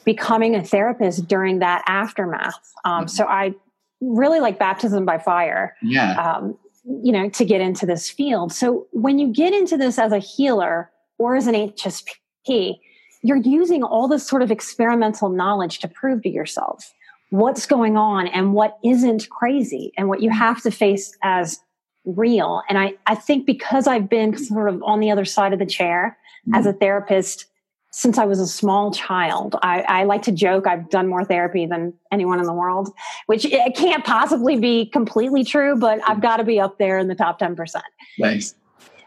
[0.04, 2.72] becoming a therapist during that aftermath.
[2.84, 3.08] Um, mm-hmm.
[3.08, 3.52] so i
[4.00, 6.36] really like baptism by fire yeah.
[6.36, 8.52] um, you know to get into this field.
[8.52, 12.78] So when you get into this as a healer or as an HSP,
[13.22, 16.92] you're using all this sort of experimental knowledge to prove to yourself
[17.30, 21.60] what's going on and what isn't crazy and what you have to face as
[22.04, 22.62] real.
[22.68, 25.66] And I, I think because I've been sort of on the other side of the
[25.66, 26.16] chair
[26.46, 26.54] mm-hmm.
[26.54, 27.46] as a therapist
[27.90, 31.64] since I was a small child, I, I, like to joke I've done more therapy
[31.64, 32.90] than anyone in the world,
[33.26, 37.08] which it can't possibly be completely true, but I've got to be up there in
[37.08, 37.80] the top 10%.
[38.18, 38.54] Nice.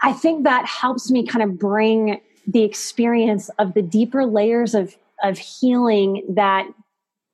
[0.01, 4.95] I think that helps me kind of bring the experience of the deeper layers of,
[5.23, 6.67] of healing that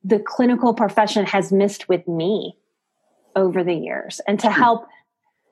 [0.04, 2.58] the clinical profession has missed with me
[3.36, 4.54] over the years and to hmm.
[4.54, 4.88] help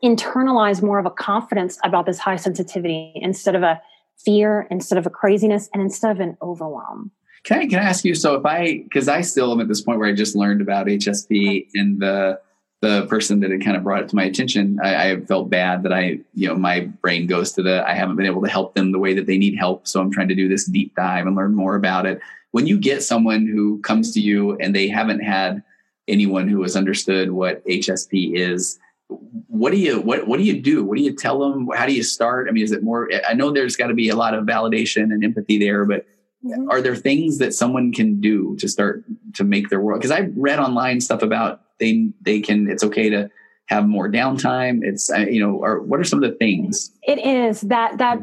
[0.04, 3.82] internalize more of a confidence about this high sensitivity instead of a
[4.24, 7.12] fear, instead of a craziness, and instead of an overwhelm.
[7.44, 8.16] Can I, can I ask you?
[8.16, 10.88] So if I, because I still am at this point where I just learned about
[10.88, 12.40] HSP in the
[12.82, 15.84] the person that had kind of brought it to my attention, I, I, felt bad
[15.84, 18.76] that I, you know, my brain goes to the, I haven't been able to help
[18.76, 19.88] them the way that they need help.
[19.88, 22.20] So I'm trying to do this deep dive and learn more about it.
[22.52, 25.64] When you get someone who comes to you and they haven't had
[26.08, 30.84] anyone who has understood what HSP is, what do you what what do you do?
[30.84, 31.70] What do you tell them?
[31.76, 32.48] How do you start?
[32.50, 33.10] I mean, is it more?
[33.28, 36.08] I know there's got to be a lot of validation and empathy there, but
[36.46, 36.70] mm-hmm.
[36.70, 40.00] are there things that someone can do to start to make their world?
[40.00, 42.70] Because I've read online stuff about they they can.
[42.70, 43.30] It's okay to
[43.68, 44.80] have more downtime.
[44.84, 46.92] It's you know, or what are some of the things?
[47.04, 48.20] It is that that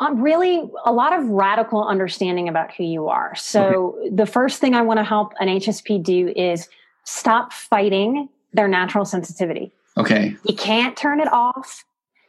[0.00, 3.34] um, really a lot of radical understanding about who you are.
[3.34, 4.10] So okay.
[4.10, 6.68] the first thing I want to help an HSP do is
[7.04, 9.72] stop fighting their natural sensitivity.
[9.96, 10.36] Okay.
[10.44, 11.84] You can't turn it off.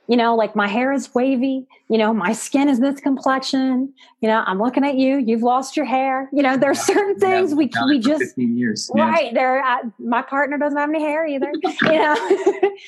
[0.10, 1.68] You know, like my hair is wavy.
[1.88, 3.94] You know, my skin is this complexion.
[4.20, 5.18] You know, I'm looking at you.
[5.18, 6.30] You've lost your hair.
[6.34, 8.92] You know, there's certain things we we just 15 years.
[8.94, 9.64] right there.
[10.00, 11.52] my partner doesn't have any hair either.
[11.84, 12.16] you know,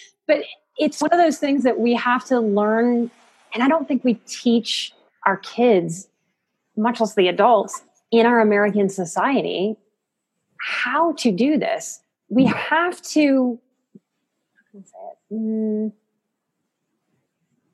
[0.27, 0.39] but
[0.77, 3.11] it's one of those things that we have to learn
[3.53, 4.93] and I don't think we teach
[5.25, 6.07] our kids,
[6.77, 9.75] much less the adults, in our American society,
[10.59, 12.01] how to do this.
[12.29, 13.59] We have to,
[15.31, 15.91] mm,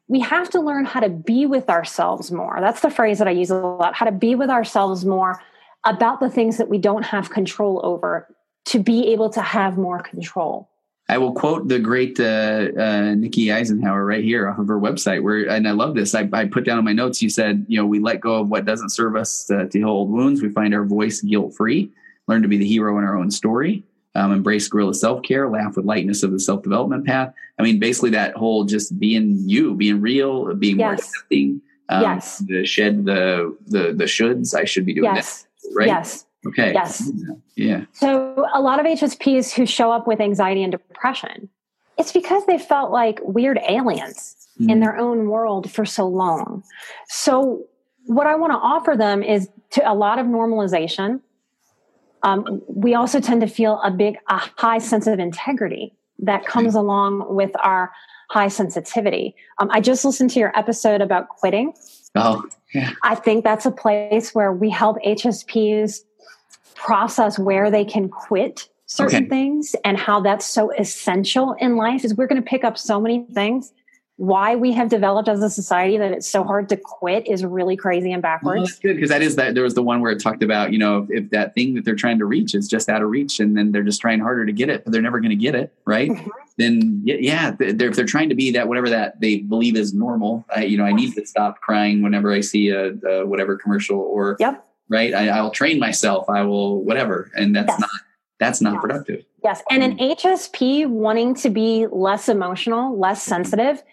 [0.08, 2.58] we have to learn how to be with ourselves more.
[2.62, 5.42] That's the phrase that I use a lot how to be with ourselves more
[5.86, 8.28] about the things that we don't have control over
[8.66, 10.70] to be able to have more control.
[11.10, 15.24] I will quote the great uh, uh, Nikki Eisenhauer right here off of her website.
[15.24, 16.14] Where and I love this.
[16.14, 17.22] I, I, put down in my notes.
[17.22, 19.88] You said, you know, we let go of what doesn't serve us to, to heal
[19.88, 20.42] old wounds.
[20.42, 21.92] We find our voice guilt free.
[22.28, 23.86] Learn to be the hero in our own story.
[24.18, 25.48] Um, embrace guerrilla self care.
[25.48, 27.32] Laugh with lightness of the self development path.
[27.60, 30.86] I mean, basically that whole just being you, being real, being yes.
[30.86, 31.62] more accepting.
[31.90, 32.40] Um, yes.
[32.40, 34.56] The shed the the the shoulds.
[34.56, 35.44] I should be doing yes.
[35.44, 35.72] that.
[35.76, 35.88] Right.
[35.88, 36.26] Yes.
[36.48, 36.74] Okay.
[36.74, 37.12] Yes.
[37.56, 37.86] Yeah.
[37.94, 41.50] So a lot of HSPs who show up with anxiety and depression,
[41.98, 44.72] it's because they felt like weird aliens mm.
[44.72, 46.64] in their own world for so long.
[47.08, 47.66] So
[48.06, 51.22] what I want to offer them is to a lot of normalization.
[52.24, 56.76] Um, we also tend to feel a big, a high sense of integrity that comes
[56.76, 57.92] along with our
[58.30, 59.36] high sensitivity.
[59.60, 61.74] Um, I just listened to your episode about quitting.
[62.16, 62.44] Oh,
[62.74, 62.92] yeah.
[63.04, 66.02] I think that's a place where we help HSPs
[66.76, 69.30] process where they can quit certain okay.
[69.30, 73.00] things and how that's so essential in life is we're going to pick up so
[73.02, 73.74] many things
[74.18, 77.78] why we have developed as a society that it's so hard to quit is really
[77.78, 78.58] crazy and backwards.
[78.58, 80.72] Well, that's good because that is that there was the one where it talked about
[80.74, 83.10] you know if, if, that thing that they're trying to reach is just out of
[83.10, 85.36] reach and then they're just trying harder to get it but they're never going to
[85.36, 86.30] get it right mm-hmm.
[86.58, 90.44] then yeah they're, if they're trying to be that whatever that they believe is normal
[90.56, 94.00] I, you know I need to stop crying whenever I see a, a whatever commercial
[94.00, 95.14] or yep right?
[95.14, 96.30] I, will train myself.
[96.30, 97.80] I will whatever, and that's yes.
[97.80, 97.90] not
[98.40, 98.82] that's not yes.
[98.82, 99.26] productive.
[99.44, 103.84] Yes, and an HSP wanting to be less emotional, less sensitive,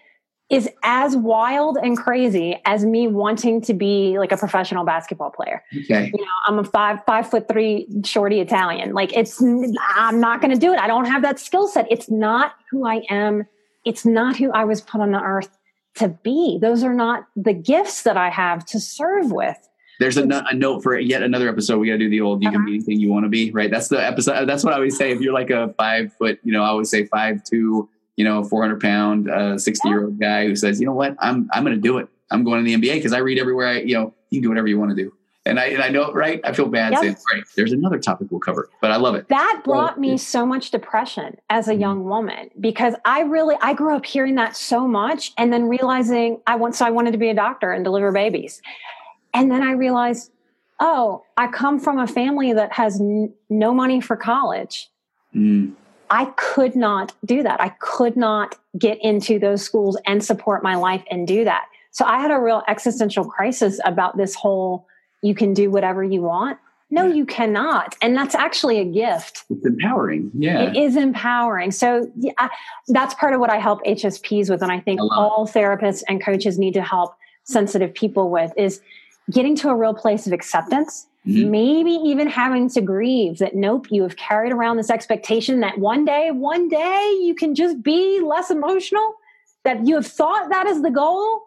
[0.49, 5.63] is as wild and crazy as me wanting to be like a professional basketball player.
[5.75, 8.93] Okay, you know, I'm a five five foot three shorty Italian.
[8.93, 10.79] Like it's, I'm not going to do it.
[10.79, 11.87] I don't have that skill set.
[11.89, 13.45] It's not who I am.
[13.85, 15.49] It's not who I was put on the earth
[15.95, 16.59] to be.
[16.61, 19.57] Those are not the gifts that I have to serve with.
[19.99, 21.79] There's a, a, note for yet another episode.
[21.79, 22.57] We got to do the old "you uh-huh.
[22.57, 23.71] can be anything you want to be." Right.
[23.71, 24.45] That's the episode.
[24.45, 25.11] That's what I always say.
[25.11, 28.43] If you're like a five foot, you know, I always say five two, you know,
[28.43, 31.75] 400 pound, uh, 60 year old guy who says, you know what, I'm I'm going
[31.75, 32.07] to do it.
[32.31, 33.67] I'm going to the NBA because I read everywhere.
[33.67, 35.13] I, you know, you can do whatever you want to do.
[35.47, 36.41] And I, and I know, right?
[36.43, 37.01] I feel bad yep.
[37.01, 39.27] saying, right, there's another topic we'll cover, but I love it.
[39.27, 41.81] That brought me so much depression as a mm-hmm.
[41.81, 46.41] young woman because I really, I grew up hearing that so much and then realizing
[46.47, 48.59] I want, so I wanted to be a doctor and deliver babies.
[49.35, 50.31] And then I realized
[50.79, 54.89] oh, I come from a family that has n- no money for college.
[55.33, 55.73] Mm.
[56.09, 57.61] I could not do that.
[57.61, 61.65] I could not get into those schools and support my life and do that.
[61.91, 64.87] So I had a real existential crisis about this whole
[65.21, 66.59] you can do whatever you want.
[66.91, 67.95] No, you cannot.
[68.01, 69.43] And that's actually a gift.
[69.49, 70.31] It's empowering.
[70.37, 70.69] Yeah.
[70.69, 71.71] It is empowering.
[71.71, 72.49] So yeah,
[72.89, 74.61] that's part of what I help HSPs with.
[74.61, 75.51] And I think I all it.
[75.51, 78.81] therapists and coaches need to help sensitive people with is
[79.31, 81.49] getting to a real place of acceptance, mm-hmm.
[81.51, 86.05] maybe even having to grieve that nope, you have carried around this expectation that one
[86.05, 89.15] day, one day you can just be less emotional,
[89.63, 91.43] that you have thought that is the goal,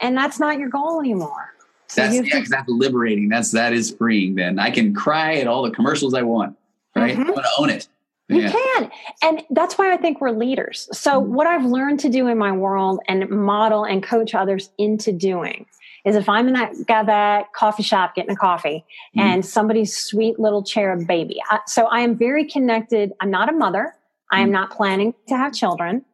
[0.00, 1.52] and that's not your goal anymore.
[1.88, 3.28] So that's yeah, exactly liberating.
[3.28, 4.34] That's that is freeing.
[4.34, 6.56] Then I can cry at all the commercials I want.
[6.96, 7.28] Right, mm-hmm.
[7.28, 7.88] I want to own it.
[8.28, 8.50] You yeah.
[8.50, 8.90] can.
[9.22, 10.88] And that's why I think we're leaders.
[10.92, 11.32] So, mm-hmm.
[11.32, 15.66] what I've learned to do in my world and model and coach others into doing
[16.06, 18.84] is if I'm in that, that coffee shop getting a coffee
[19.16, 19.20] mm-hmm.
[19.20, 21.42] and somebody's sweet little cherub baby.
[21.50, 23.12] I, so I am very connected.
[23.20, 23.94] I'm not a mother.
[24.30, 24.52] I am mm-hmm.
[24.52, 26.04] not planning to have children,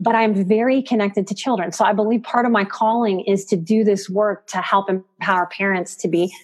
[0.00, 1.70] but I'm very connected to children.
[1.70, 5.46] So I believe part of my calling is to do this work to help empower
[5.46, 6.34] parents to be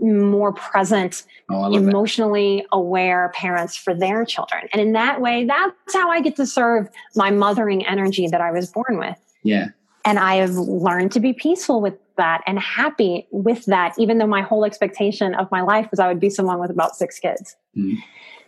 [0.00, 2.76] more present, oh, emotionally that.
[2.76, 4.66] aware parents for their children.
[4.72, 8.50] And in that way, that's how I get to serve my mothering energy that I
[8.50, 9.16] was born with.
[9.42, 9.68] Yeah.
[10.04, 14.26] And I have learned to be peaceful with that and happy with that, even though
[14.26, 17.56] my whole expectation of my life was I would be someone with about six kids.
[17.76, 17.96] Mm.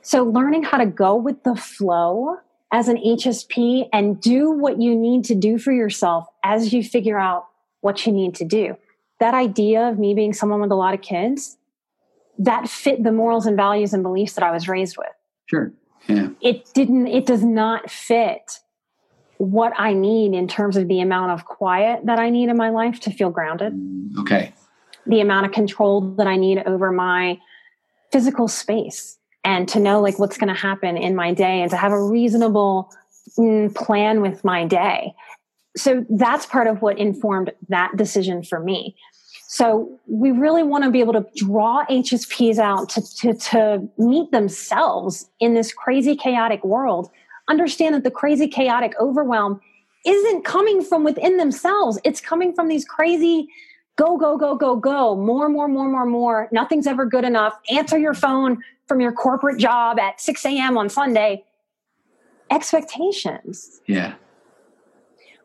[0.02, 2.36] So learning how to go with the flow
[2.72, 7.18] as an HSP and do what you need to do for yourself as you figure
[7.18, 7.46] out
[7.80, 8.76] what you need to do.
[9.20, 11.56] That idea of me being someone with a lot of kids,
[12.38, 15.08] that fit the morals and values and beliefs that I was raised with.
[15.46, 15.72] Sure.
[16.06, 16.28] Yeah.
[16.40, 18.60] It didn't, it does not fit
[19.38, 22.70] what I need in terms of the amount of quiet that I need in my
[22.70, 23.72] life to feel grounded.
[23.72, 24.52] Mm, okay.
[25.06, 27.38] The amount of control that I need over my
[28.10, 31.76] physical space and to know like what's going to happen in my day and to
[31.76, 32.92] have a reasonable
[33.38, 35.14] mm, plan with my day.
[35.76, 38.96] So that's part of what informed that decision for me.
[39.48, 44.32] So we really want to be able to draw HSPs out to, to, to meet
[44.32, 47.10] themselves in this crazy chaotic world
[47.48, 49.60] understand that the crazy, chaotic overwhelm
[50.04, 51.98] isn't coming from within themselves.
[52.04, 53.48] It's coming from these crazy
[53.96, 56.48] go, go, go, go, go, more, more, more, more, more.
[56.52, 57.58] Nothing's ever good enough.
[57.70, 60.78] Answer your phone from your corporate job at 6 a.m.
[60.78, 61.44] on Sunday.
[62.50, 63.80] Expectations.
[63.86, 64.14] Yeah.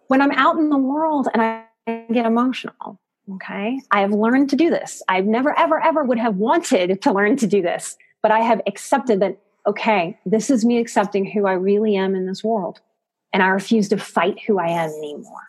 [0.07, 1.65] When I'm out in the world and I
[2.11, 2.99] get emotional,
[3.35, 5.01] okay, I have learned to do this.
[5.07, 8.61] I've never, ever, ever would have wanted to learn to do this, but I have
[8.67, 9.37] accepted that
[9.67, 12.79] okay, this is me accepting who I really am in this world.
[13.33, 15.47] And I refuse to fight who I am anymore.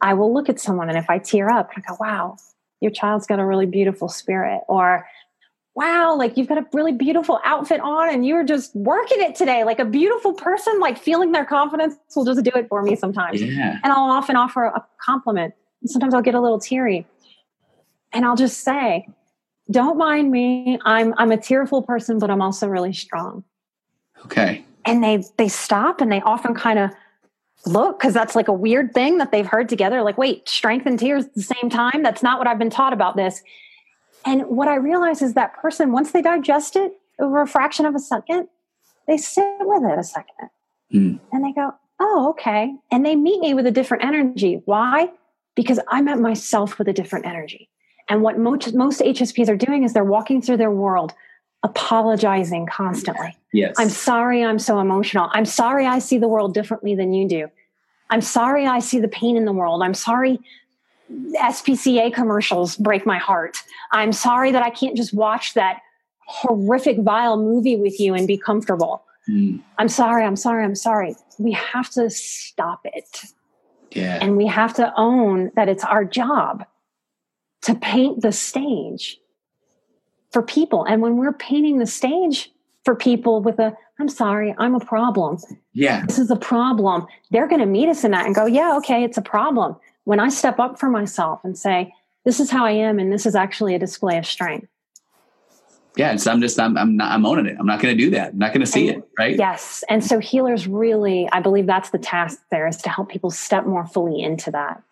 [0.00, 2.36] I will look at someone and if I tear up, I go, wow,
[2.80, 4.62] your child's got a really beautiful spirit.
[4.68, 5.06] Or,
[5.74, 9.64] wow, like you've got a really beautiful outfit on and you're just working it today.
[9.64, 13.42] Like a beautiful person, like feeling their confidence will just do it for me sometimes.
[13.42, 13.78] Yeah.
[13.82, 15.54] And I'll often offer a compliment.
[15.82, 17.06] And sometimes I'll get a little teary.
[18.12, 19.06] And I'll just say,
[19.70, 20.78] don't mind me.
[20.84, 23.44] I'm I'm a tearful person, but I'm also really strong.
[24.24, 24.64] Okay.
[24.84, 26.90] And they they stop and they often kind of
[27.66, 30.02] look because that's like a weird thing that they've heard together.
[30.02, 32.02] Like, wait, strength and tears at the same time.
[32.02, 33.42] That's not what I've been taught about this.
[34.24, 37.94] And what I realize is that person, once they digest it over a fraction of
[37.94, 38.48] a second,
[39.06, 40.50] they sit with it a second.
[40.92, 41.20] Mm.
[41.32, 42.72] And they go, oh, okay.
[42.90, 44.62] And they meet me with a different energy.
[44.64, 45.10] Why?
[45.54, 47.68] Because I met myself with a different energy.
[48.08, 51.14] And what most, most HSPs are doing is they're walking through their world
[51.62, 53.36] apologizing constantly.
[53.52, 53.74] Yes.
[53.78, 55.28] I'm sorry I'm so emotional.
[55.32, 57.48] I'm sorry I see the world differently than you do.
[58.10, 59.82] I'm sorry I see the pain in the world.
[59.82, 60.38] I'm sorry
[61.10, 63.62] SPCA commercials break my heart.
[63.92, 65.80] I'm sorry that I can't just watch that
[66.26, 69.02] horrific, vile movie with you and be comfortable.
[69.28, 69.60] Mm.
[69.78, 71.16] I'm sorry, I'm sorry, I'm sorry.
[71.38, 73.22] We have to stop it.
[73.92, 74.18] Yeah.
[74.20, 76.64] And we have to own that it's our job
[77.62, 79.18] to paint the stage
[80.30, 80.84] for people.
[80.84, 82.50] And when we're painting the stage
[82.84, 85.38] for people with a, I'm sorry, I'm a problem.
[85.72, 86.04] Yeah.
[86.06, 87.06] This is a problem.
[87.30, 89.76] They're going to meet us in that and go, yeah, okay, it's a problem.
[90.04, 91.92] When I step up for myself and say,
[92.24, 94.68] this is how I am, and this is actually a display of strength.
[95.96, 97.56] Yeah, so I'm just I'm I'm not I'm owning it.
[97.58, 98.32] I'm not going to do that.
[98.32, 99.36] I'm not going to see and, it, right?
[99.36, 103.30] Yes, and so healers really, I believe that's the task there is to help people
[103.30, 104.82] step more fully into that.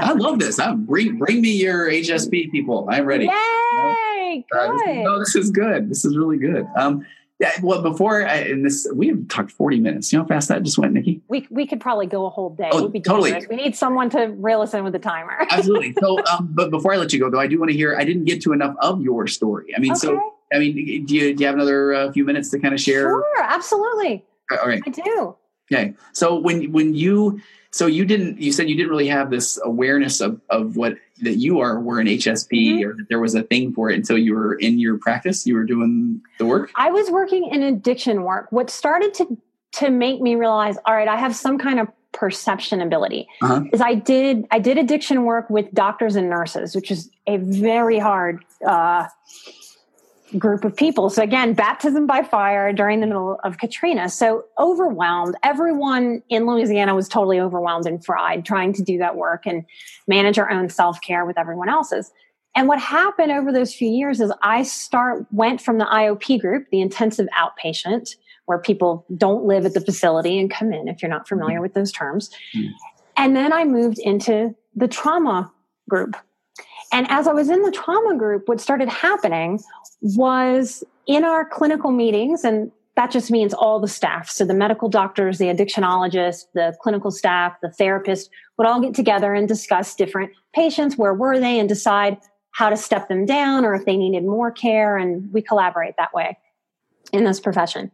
[0.00, 0.58] I love this.
[0.58, 2.88] I, bring bring me your HSP people.
[2.90, 3.26] I'm ready.
[3.26, 4.44] Yay!
[4.52, 4.72] Uh.
[4.72, 5.90] This is, no, this is good.
[5.90, 6.66] This is really good.
[6.76, 7.04] Um,
[7.40, 10.12] yeah, well, before I, in this, we have talked 40 minutes.
[10.12, 11.22] You know how fast that just went, Nikki?
[11.28, 12.68] We, we could probably go a whole day.
[12.70, 13.32] Oh, totally.
[13.48, 15.46] We need someone to reel us in with the timer.
[15.50, 15.94] Absolutely.
[15.98, 18.04] So, um, but before I let you go, though, I do want to hear, I
[18.04, 19.72] didn't get to enough of your story.
[19.74, 20.00] I mean, okay.
[20.00, 20.20] so,
[20.52, 23.08] I mean, do you, do you have another uh, few minutes to kind of share?
[23.08, 24.22] Sure, absolutely.
[24.50, 24.82] All right.
[24.86, 25.34] I do.
[25.72, 25.94] Okay.
[26.12, 27.40] So when, when you,
[27.70, 31.36] so you didn't you said you didn't really have this awareness of, of what that
[31.36, 32.88] you are were an hsp mm-hmm.
[32.88, 35.54] or that there was a thing for it until you were in your practice you
[35.54, 39.38] were doing the work i was working in addiction work what started to
[39.72, 43.62] to make me realize all right i have some kind of perception ability uh-huh.
[43.72, 47.98] is i did i did addiction work with doctors and nurses which is a very
[47.98, 49.06] hard uh,
[50.38, 51.10] group of people.
[51.10, 54.08] So again, baptism by fire during the middle of Katrina.
[54.08, 55.34] So overwhelmed.
[55.42, 59.64] Everyone in Louisiana was totally overwhelmed and fried trying to do that work and
[60.06, 62.10] manage our own self-care with everyone else's.
[62.54, 66.66] And what happened over those few years is I start went from the IOP group,
[66.70, 68.16] the intensive outpatient,
[68.46, 71.62] where people don't live at the facility and come in if you're not familiar mm-hmm.
[71.62, 72.30] with those terms.
[72.56, 72.72] Mm-hmm.
[73.16, 75.52] And then I moved into the trauma
[75.88, 76.16] group
[76.92, 79.60] and as I was in the trauma group, what started happening
[80.02, 84.28] was in our clinical meetings, and that just means all the staff.
[84.28, 89.32] So the medical doctors, the addictionologists, the clinical staff, the therapist would all get together
[89.34, 92.18] and discuss different patients, where were they, and decide
[92.52, 94.96] how to step them down or if they needed more care.
[94.96, 96.36] And we collaborate that way
[97.12, 97.90] in this profession.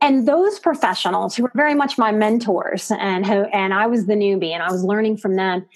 [0.00, 4.14] And those professionals who were very much my mentors and who, and I was the
[4.14, 5.66] newbie and I was learning from them,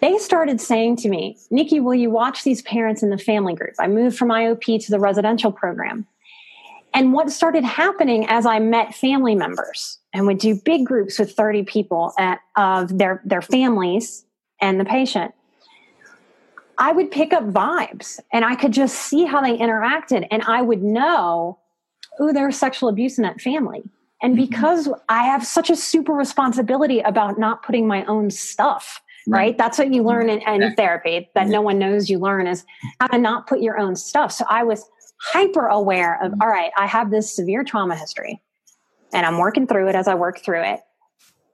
[0.00, 3.74] they started saying to me, Nikki, will you watch these parents in the family group?
[3.78, 6.06] I moved from IOP to the residential program.
[6.92, 11.32] And what started happening as I met family members and would do big groups with
[11.32, 14.24] 30 people at, of their, their families
[14.60, 15.34] and the patient,
[16.78, 20.26] I would pick up vibes and I could just see how they interacted.
[20.30, 21.58] And I would know,
[22.20, 23.82] oh, there's sexual abuse in that family.
[24.22, 24.46] And mm-hmm.
[24.46, 29.38] because I have such a super responsibility about not putting my own stuff, right?
[29.38, 29.58] right?
[29.58, 32.64] That's what you learn in, in therapy that no one knows you learn is
[33.00, 34.32] how to not put your own stuff.
[34.32, 34.84] So I was
[35.20, 36.42] hyper aware of, mm-hmm.
[36.42, 38.42] all right, I have this severe trauma history
[39.12, 40.80] and I'm working through it as I work through it.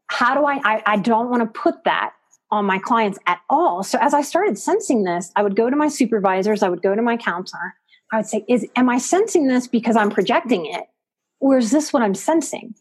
[0.09, 2.13] How do I, I, I don't want to put that
[2.51, 3.83] on my clients at all.
[3.83, 6.95] So as I started sensing this, I would go to my supervisors, I would go
[6.95, 7.75] to my counselor.
[8.13, 10.85] I would say, is, am I sensing this because I'm projecting it?
[11.39, 12.75] Or is this what I'm sensing?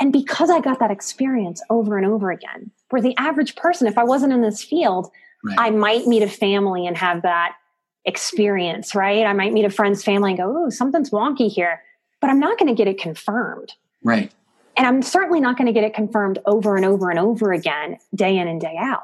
[0.00, 3.98] And because I got that experience over and over again, where the average person, if
[3.98, 5.10] I wasn't in this field,
[5.44, 5.56] right.
[5.58, 7.56] I might meet a family and have that
[8.04, 9.26] experience, right?
[9.26, 11.82] I might meet a friend's family and go, oh, something's wonky here,
[12.20, 13.74] but I'm not going to get it confirmed.
[14.02, 14.32] Right.
[14.76, 17.98] And I'm certainly not going to get it confirmed over and over and over again,
[18.14, 19.02] day in and day out.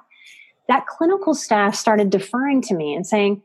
[0.68, 3.42] That clinical staff started deferring to me and saying,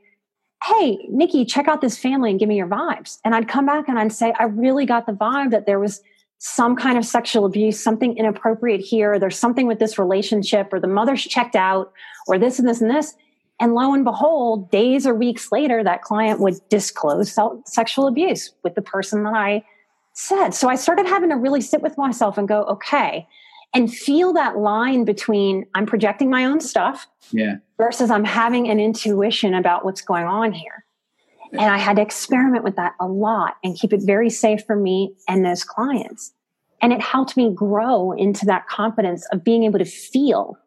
[0.64, 3.20] Hey, Nikki, check out this family and give me your vibes.
[3.24, 6.02] And I'd come back and I'd say, I really got the vibe that there was
[6.40, 9.20] some kind of sexual abuse, something inappropriate here.
[9.20, 11.92] There's something with this relationship, or the mother's checked out,
[12.28, 13.14] or this and this and this.
[13.60, 18.76] And lo and behold, days or weeks later, that client would disclose sexual abuse with
[18.76, 19.64] the person that I
[20.14, 20.52] said.
[20.52, 23.28] So I started having to really sit with myself and go, okay,
[23.74, 27.58] and feel that line between I'm projecting my own stuff yeah.
[27.78, 30.86] versus I'm having an intuition about what's going on here.
[31.52, 34.76] And I had to experiment with that a lot and keep it very safe for
[34.76, 36.34] me and those clients.
[36.82, 40.58] And it helped me grow into that confidence of being able to feel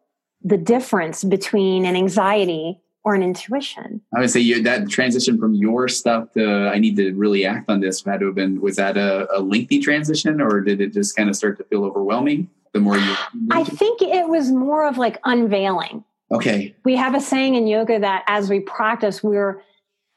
[0.43, 4.01] the difference between an anxiety or an intuition.
[4.15, 7.69] I would say you, that transition from your stuff to I need to really act
[7.69, 10.93] on this had to have been was that a, a lengthy transition or did it
[10.93, 13.15] just kind of start to feel overwhelming the more you?
[13.51, 16.03] I think it was more of like unveiling.
[16.31, 16.75] Okay.
[16.83, 19.61] We have a saying in yoga that as we practice, we're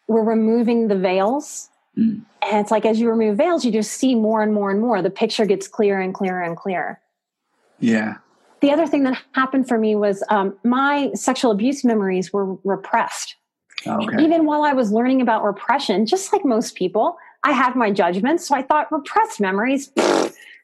[0.08, 1.68] we're removing the veils.
[1.96, 2.22] Mm.
[2.42, 5.02] And it's like as you remove veils, you just see more and more and more.
[5.02, 7.00] The picture gets clearer and clearer and clearer.
[7.80, 8.16] Yeah
[8.60, 13.36] the other thing that happened for me was um, my sexual abuse memories were repressed.
[13.86, 14.22] Okay.
[14.22, 18.48] Even while I was learning about repression, just like most people, I had my judgments.
[18.48, 19.92] So I thought repressed memories,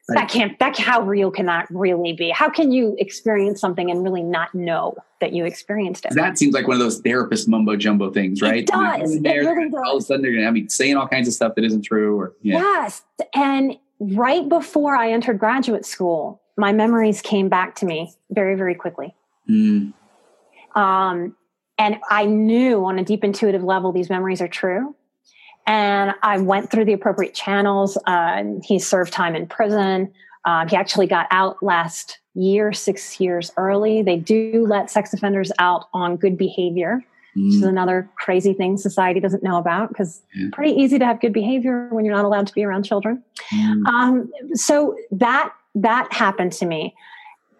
[0.09, 0.15] right.
[0.15, 2.29] that can't, that, how real can that really be?
[2.29, 6.13] How can you experience something and really not know that you experienced it?
[6.15, 8.59] That seems like one of those therapist mumbo jumbo things, right?
[8.59, 9.15] It does.
[9.15, 9.81] It really does.
[9.85, 11.63] All of a sudden they're going to have me saying all kinds of stuff that
[11.63, 12.19] isn't true.
[12.19, 12.59] Or yeah.
[12.59, 13.03] Yes.
[13.33, 18.75] And right before I entered graduate school, my memories came back to me very, very
[18.75, 19.15] quickly.
[19.49, 19.93] Mm.
[20.75, 21.35] Um,
[21.77, 24.95] and I knew on a deep intuitive level these memories are true.
[25.65, 27.97] And I went through the appropriate channels.
[28.05, 30.11] Uh, he served time in prison.
[30.45, 34.01] Uh, he actually got out last year, six years early.
[34.01, 37.01] They do let sex offenders out on good behavior,
[37.37, 37.45] mm.
[37.45, 37.69] which is mm.
[37.69, 40.47] another crazy thing society doesn't know about because yeah.
[40.51, 43.23] pretty easy to have good behavior when you're not allowed to be around children.
[43.53, 43.85] Mm.
[43.85, 46.95] Um, so that that happened to me.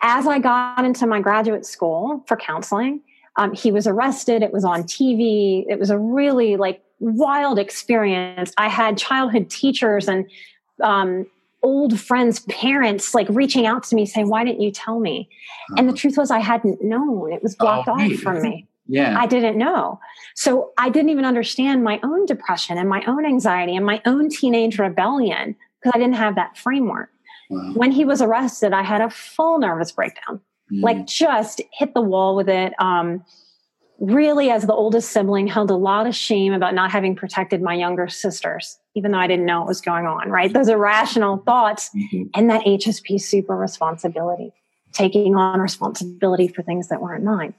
[0.01, 3.01] As I got into my graduate school for counseling,
[3.37, 4.43] um, he was arrested.
[4.43, 5.65] It was on TV.
[5.69, 8.53] It was a really like wild experience.
[8.57, 10.29] I had childhood teachers and
[10.81, 11.27] um,
[11.61, 15.29] old friends' parents like reaching out to me saying, "Why didn't you tell me?"
[15.77, 17.31] And the truth was, I hadn't known.
[17.31, 18.67] It was blocked oh, off from me.
[18.87, 19.17] Yeah.
[19.17, 19.99] I didn't know.
[20.35, 24.29] So I didn't even understand my own depression and my own anxiety and my own
[24.29, 27.09] teenage rebellion because I didn't have that framework.
[27.75, 30.41] When he was arrested, I had a full nervous breakdown,
[30.71, 30.81] mm.
[30.81, 32.73] like just hit the wall with it.
[32.79, 33.23] Um,
[34.03, 37.73] really, as the oldest sibling, held a lot of shame about not having protected my
[37.73, 40.51] younger sisters, even though I didn't know what was going on, right?
[40.51, 42.23] Those irrational thoughts mm-hmm.
[42.33, 44.51] and that HSP super responsibility,
[44.91, 47.53] taking on responsibility for things that weren't mine.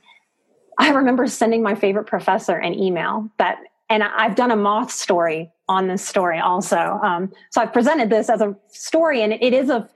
[0.78, 5.50] I remember sending my favorite professor an email that, and I've done a moth story
[5.66, 6.76] on this story also.
[6.76, 9.88] Um, so I've presented this as a story, and it is a,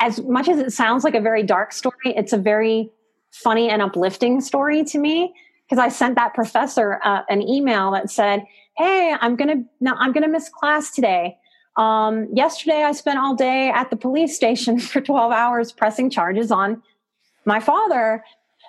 [0.00, 2.90] as much as it sounds like a very dark story, it's a very
[3.30, 5.32] funny and uplifting story to me
[5.68, 8.44] because I sent that professor uh, an email that said,
[8.76, 11.36] "Hey, I'm gonna no, I'm gonna miss class today.
[11.76, 16.50] Um, yesterday, I spent all day at the police station for 12 hours pressing charges
[16.50, 16.82] on
[17.44, 18.24] my father."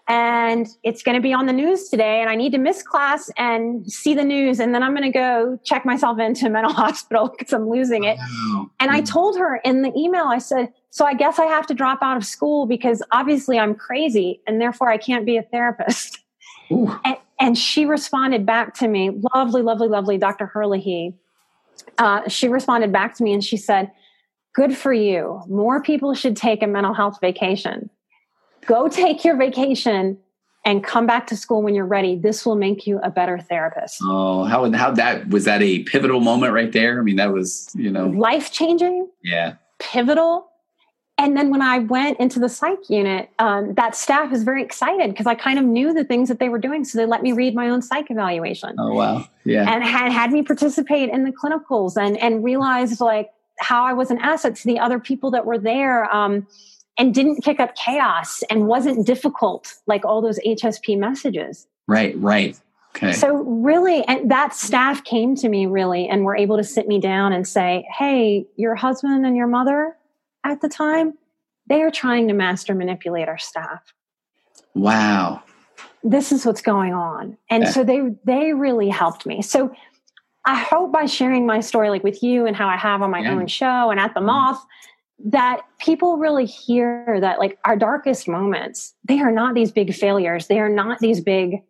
[0.10, 3.30] and it's going to be on the news today and i need to miss class
[3.38, 6.74] and see the news and then i'm going to go check myself into a mental
[6.74, 8.70] hospital because i'm losing it wow.
[8.80, 11.74] and i told her in the email i said so i guess i have to
[11.74, 16.20] drop out of school because obviously i'm crazy and therefore i can't be a therapist
[16.70, 21.14] and, and, she responded back to me lovely lovely lovely dr herlihy
[21.98, 23.92] uh, she responded back to me and she said
[24.54, 27.90] good for you more people should take a mental health vacation
[28.66, 30.18] go take your vacation
[30.66, 32.16] and come back to school when you're ready.
[32.16, 34.00] This will make you a better therapist.
[34.04, 37.00] Oh, how how that was that a pivotal moment right there?
[37.00, 39.10] I mean, that was you know life changing.
[39.24, 40.49] Yeah, pivotal.
[41.20, 45.10] And then when I went into the psych unit, um, that staff was very excited
[45.10, 47.34] because I kind of knew the things that they were doing, so they let me
[47.34, 48.76] read my own psych evaluation.
[48.80, 53.32] Oh wow, yeah, and had had me participate in the clinicals and and realized like
[53.60, 56.14] how I was an asset to the other people that were there.
[56.16, 56.48] Um,
[56.98, 61.66] and didn't kick up chaos and wasn't difficult like all those HSP messages.
[61.88, 62.60] Right, right.
[62.94, 63.14] Okay.
[63.14, 67.00] So really, and that staff came to me really and were able to sit me
[67.00, 69.96] down and say, Hey, your husband and your mother
[70.44, 71.14] at the time,
[71.68, 73.94] they are trying to master manipulate our staff.
[74.74, 75.44] Wow.
[76.04, 77.38] This is what's going on.
[77.50, 77.72] And yeah.
[77.72, 79.42] so they they really helped me.
[79.42, 79.74] So
[80.46, 83.20] I hope by sharing my story like with you and how I have on my
[83.20, 83.34] yeah.
[83.34, 84.28] own show and at the mm-hmm.
[84.28, 84.66] moth,
[85.26, 90.48] that people really hear that like our darkest moments they are not these big failures
[90.48, 91.62] they are not these big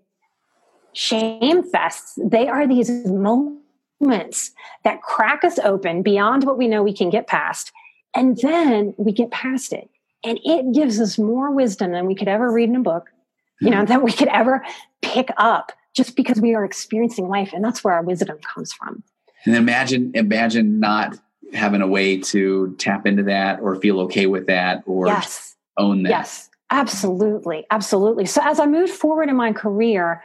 [0.93, 4.51] shame fests they are these moments
[4.84, 7.72] that crack us open beyond what we know we can get past
[8.16, 9.89] and then we get past it
[10.24, 13.10] and it gives us more wisdom than we could ever read in a book
[13.62, 14.64] you know than we could ever
[15.01, 19.03] pick up just because we are experiencing life and that's where our wisdom comes from
[19.45, 21.18] and imagine imagine not
[21.53, 25.55] having a way to tap into that or feel okay with that or yes.
[25.78, 26.10] own that.
[26.10, 27.66] Yes, absolutely.
[27.72, 28.26] Absolutely.
[28.26, 30.24] So as I moved forward in my career,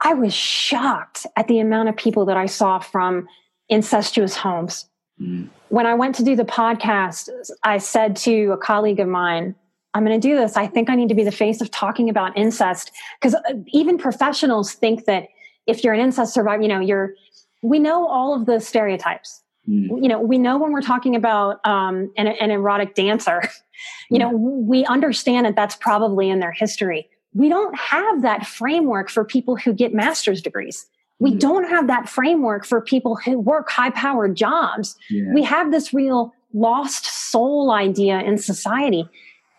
[0.00, 3.28] I was shocked at the amount of people that I saw from
[3.68, 4.86] incestuous homes.
[5.22, 5.48] Mm.
[5.68, 7.30] When I went to do the podcast,
[7.62, 9.54] I said to a colleague of mine,
[9.94, 10.56] I'm going to do this.
[10.56, 13.98] I think I need to be the face of talking about incest because uh, even
[13.98, 15.28] professionals think that
[15.66, 17.14] if you're an incest survivor, you know, you're,
[17.62, 20.02] we know all of the stereotypes Mm.
[20.02, 23.42] You know, we know when we're talking about um, an, an erotic dancer,
[24.10, 27.08] you know, we understand that that's probably in their history.
[27.34, 30.86] We don't have that framework for people who get master's degrees.
[31.22, 34.96] We don't have that framework for people who work high powered jobs.
[35.08, 35.32] Yeah.
[35.32, 39.08] We have this real lost soul idea in society.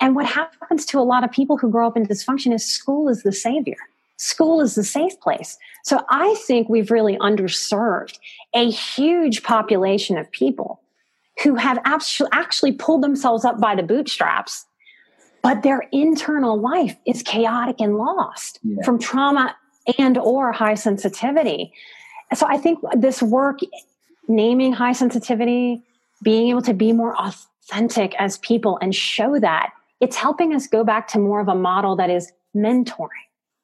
[0.01, 3.07] And what happens to a lot of people who grow up in dysfunction is school
[3.07, 3.78] is the savior
[4.18, 5.57] school is the safe place.
[5.84, 8.18] So I think we've really underserved
[8.53, 10.82] a huge population of people
[11.43, 14.66] who have actually pulled themselves up by the bootstraps,
[15.41, 18.82] but their internal life is chaotic and lost yeah.
[18.86, 19.55] from trauma
[19.97, 21.73] and or high sensitivity.
[22.34, 23.59] So I think this work
[24.27, 25.84] naming high sensitivity,
[26.23, 30.84] being able to be more authentic as people and show that it's helping us go
[30.84, 33.09] back to more of a model that is mentoring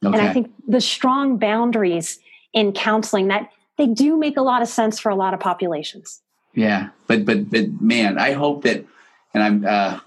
[0.03, 0.17] Okay.
[0.17, 2.20] And I think the strong boundaries
[2.53, 6.22] in counseling that they do make a lot of sense for a lot of populations.
[6.53, 8.86] Yeah, but but but man, I hope that,
[9.34, 9.99] and I'm uh,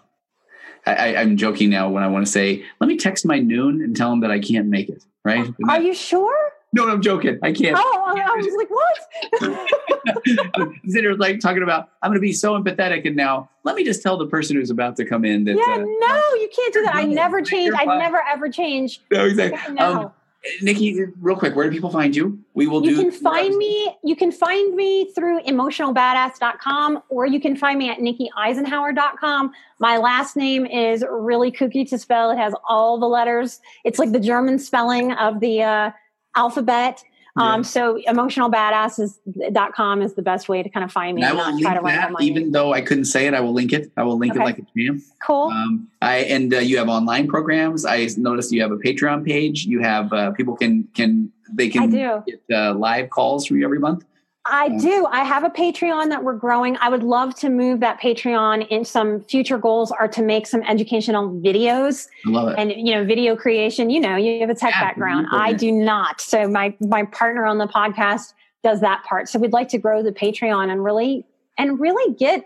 [0.87, 3.95] I, I'm joking now when I want to say, let me text my noon and
[3.95, 5.05] tell him that I can't make it.
[5.25, 5.49] Right?
[5.69, 6.53] Are you sure?
[6.75, 7.39] No, I'm joking.
[7.43, 7.77] I can't.
[7.79, 9.69] Oh, I, was like, what?
[11.13, 13.07] I'm like talking about, I'm going to be so empathetic.
[13.07, 15.57] And now let me just tell the person who's about to come in that.
[15.57, 16.95] Yeah, uh, no, you can't do that.
[16.95, 17.75] I never change.
[17.77, 19.03] I never ever change.
[19.11, 19.75] No, exactly.
[19.75, 20.01] No.
[20.01, 20.13] Um,
[20.61, 22.39] Nikki, real quick, where do people find you?
[22.55, 22.97] We will you do.
[22.97, 23.97] You can find me.
[24.03, 29.53] You can find me through emotionalbadass.com or you can find me at nikkieisenhauer.com.
[29.79, 32.31] My last name is really kooky to spell.
[32.33, 33.61] It has all the letters.
[33.85, 35.91] It's like the German spelling of the uh,
[36.35, 37.05] alphabet.
[37.37, 37.55] Yeah.
[37.55, 41.23] Um, so emotionalbadasses.com is the best way to kind of find me.
[41.23, 43.91] And I will link that, even though I couldn't say it, I will link it.
[43.97, 44.43] I will link okay.
[44.43, 45.03] it like a champ.
[45.27, 45.49] Cool.
[45.49, 47.87] Um, I, and uh, you have online programs.
[47.87, 49.65] I noticed you have a Patreon page.
[49.65, 53.79] You have, uh, people can, can, they can get uh, live calls from you every
[53.79, 54.05] month.
[54.45, 54.81] I mm.
[54.81, 55.07] do.
[55.07, 56.77] I have a Patreon that we're growing.
[56.79, 60.63] I would love to move that Patreon in some future goals are to make some
[60.63, 62.09] educational videos.
[62.27, 62.59] I love it.
[62.59, 65.29] And you know, video creation, you know, you have a tech yeah, background.
[65.31, 66.21] I do not.
[66.21, 68.35] So my my partner on the podcast
[68.65, 69.29] does that part.
[69.29, 71.25] So we'd like to grow the Patreon and really
[71.57, 72.45] and really get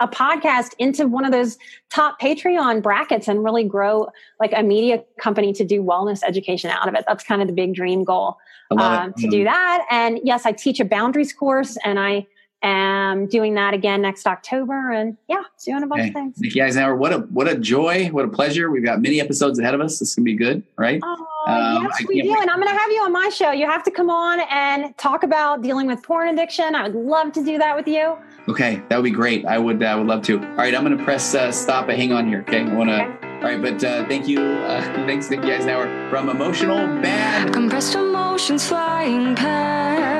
[0.00, 1.58] a podcast into one of those
[1.90, 4.08] top Patreon brackets and really grow
[4.40, 7.04] like a media company to do wellness education out of it.
[7.06, 8.38] That's kind of the big dream goal
[8.70, 9.86] um, to do that.
[9.90, 12.26] And yes, I teach a boundaries course and I
[12.62, 16.08] am doing that again next October, and yeah, doing a bunch okay.
[16.08, 16.38] of things.
[16.38, 18.70] Nikki Eisenhauer, what a what a joy, what a pleasure.
[18.70, 19.98] We've got many episodes ahead of us.
[19.98, 21.00] This is gonna be good, right?
[21.02, 22.40] Oh, um, yes, we do, wait.
[22.40, 23.50] and I'm gonna have you on my show.
[23.50, 26.74] You have to come on and talk about dealing with porn addiction.
[26.74, 28.16] I would love to do that with you.
[28.48, 29.46] Okay, that would be great.
[29.46, 30.38] I would I would love to.
[30.38, 31.86] All right, I'm gonna press uh, stop.
[31.86, 32.40] But hang on here.
[32.40, 32.92] Okay, I wanna.
[32.92, 33.26] Okay.
[33.40, 34.40] All right, but uh, thank you.
[34.40, 37.54] Uh, thanks, Nikki Eisenhauer from Emotional Bad.
[37.54, 40.19] Compressed emotions flying past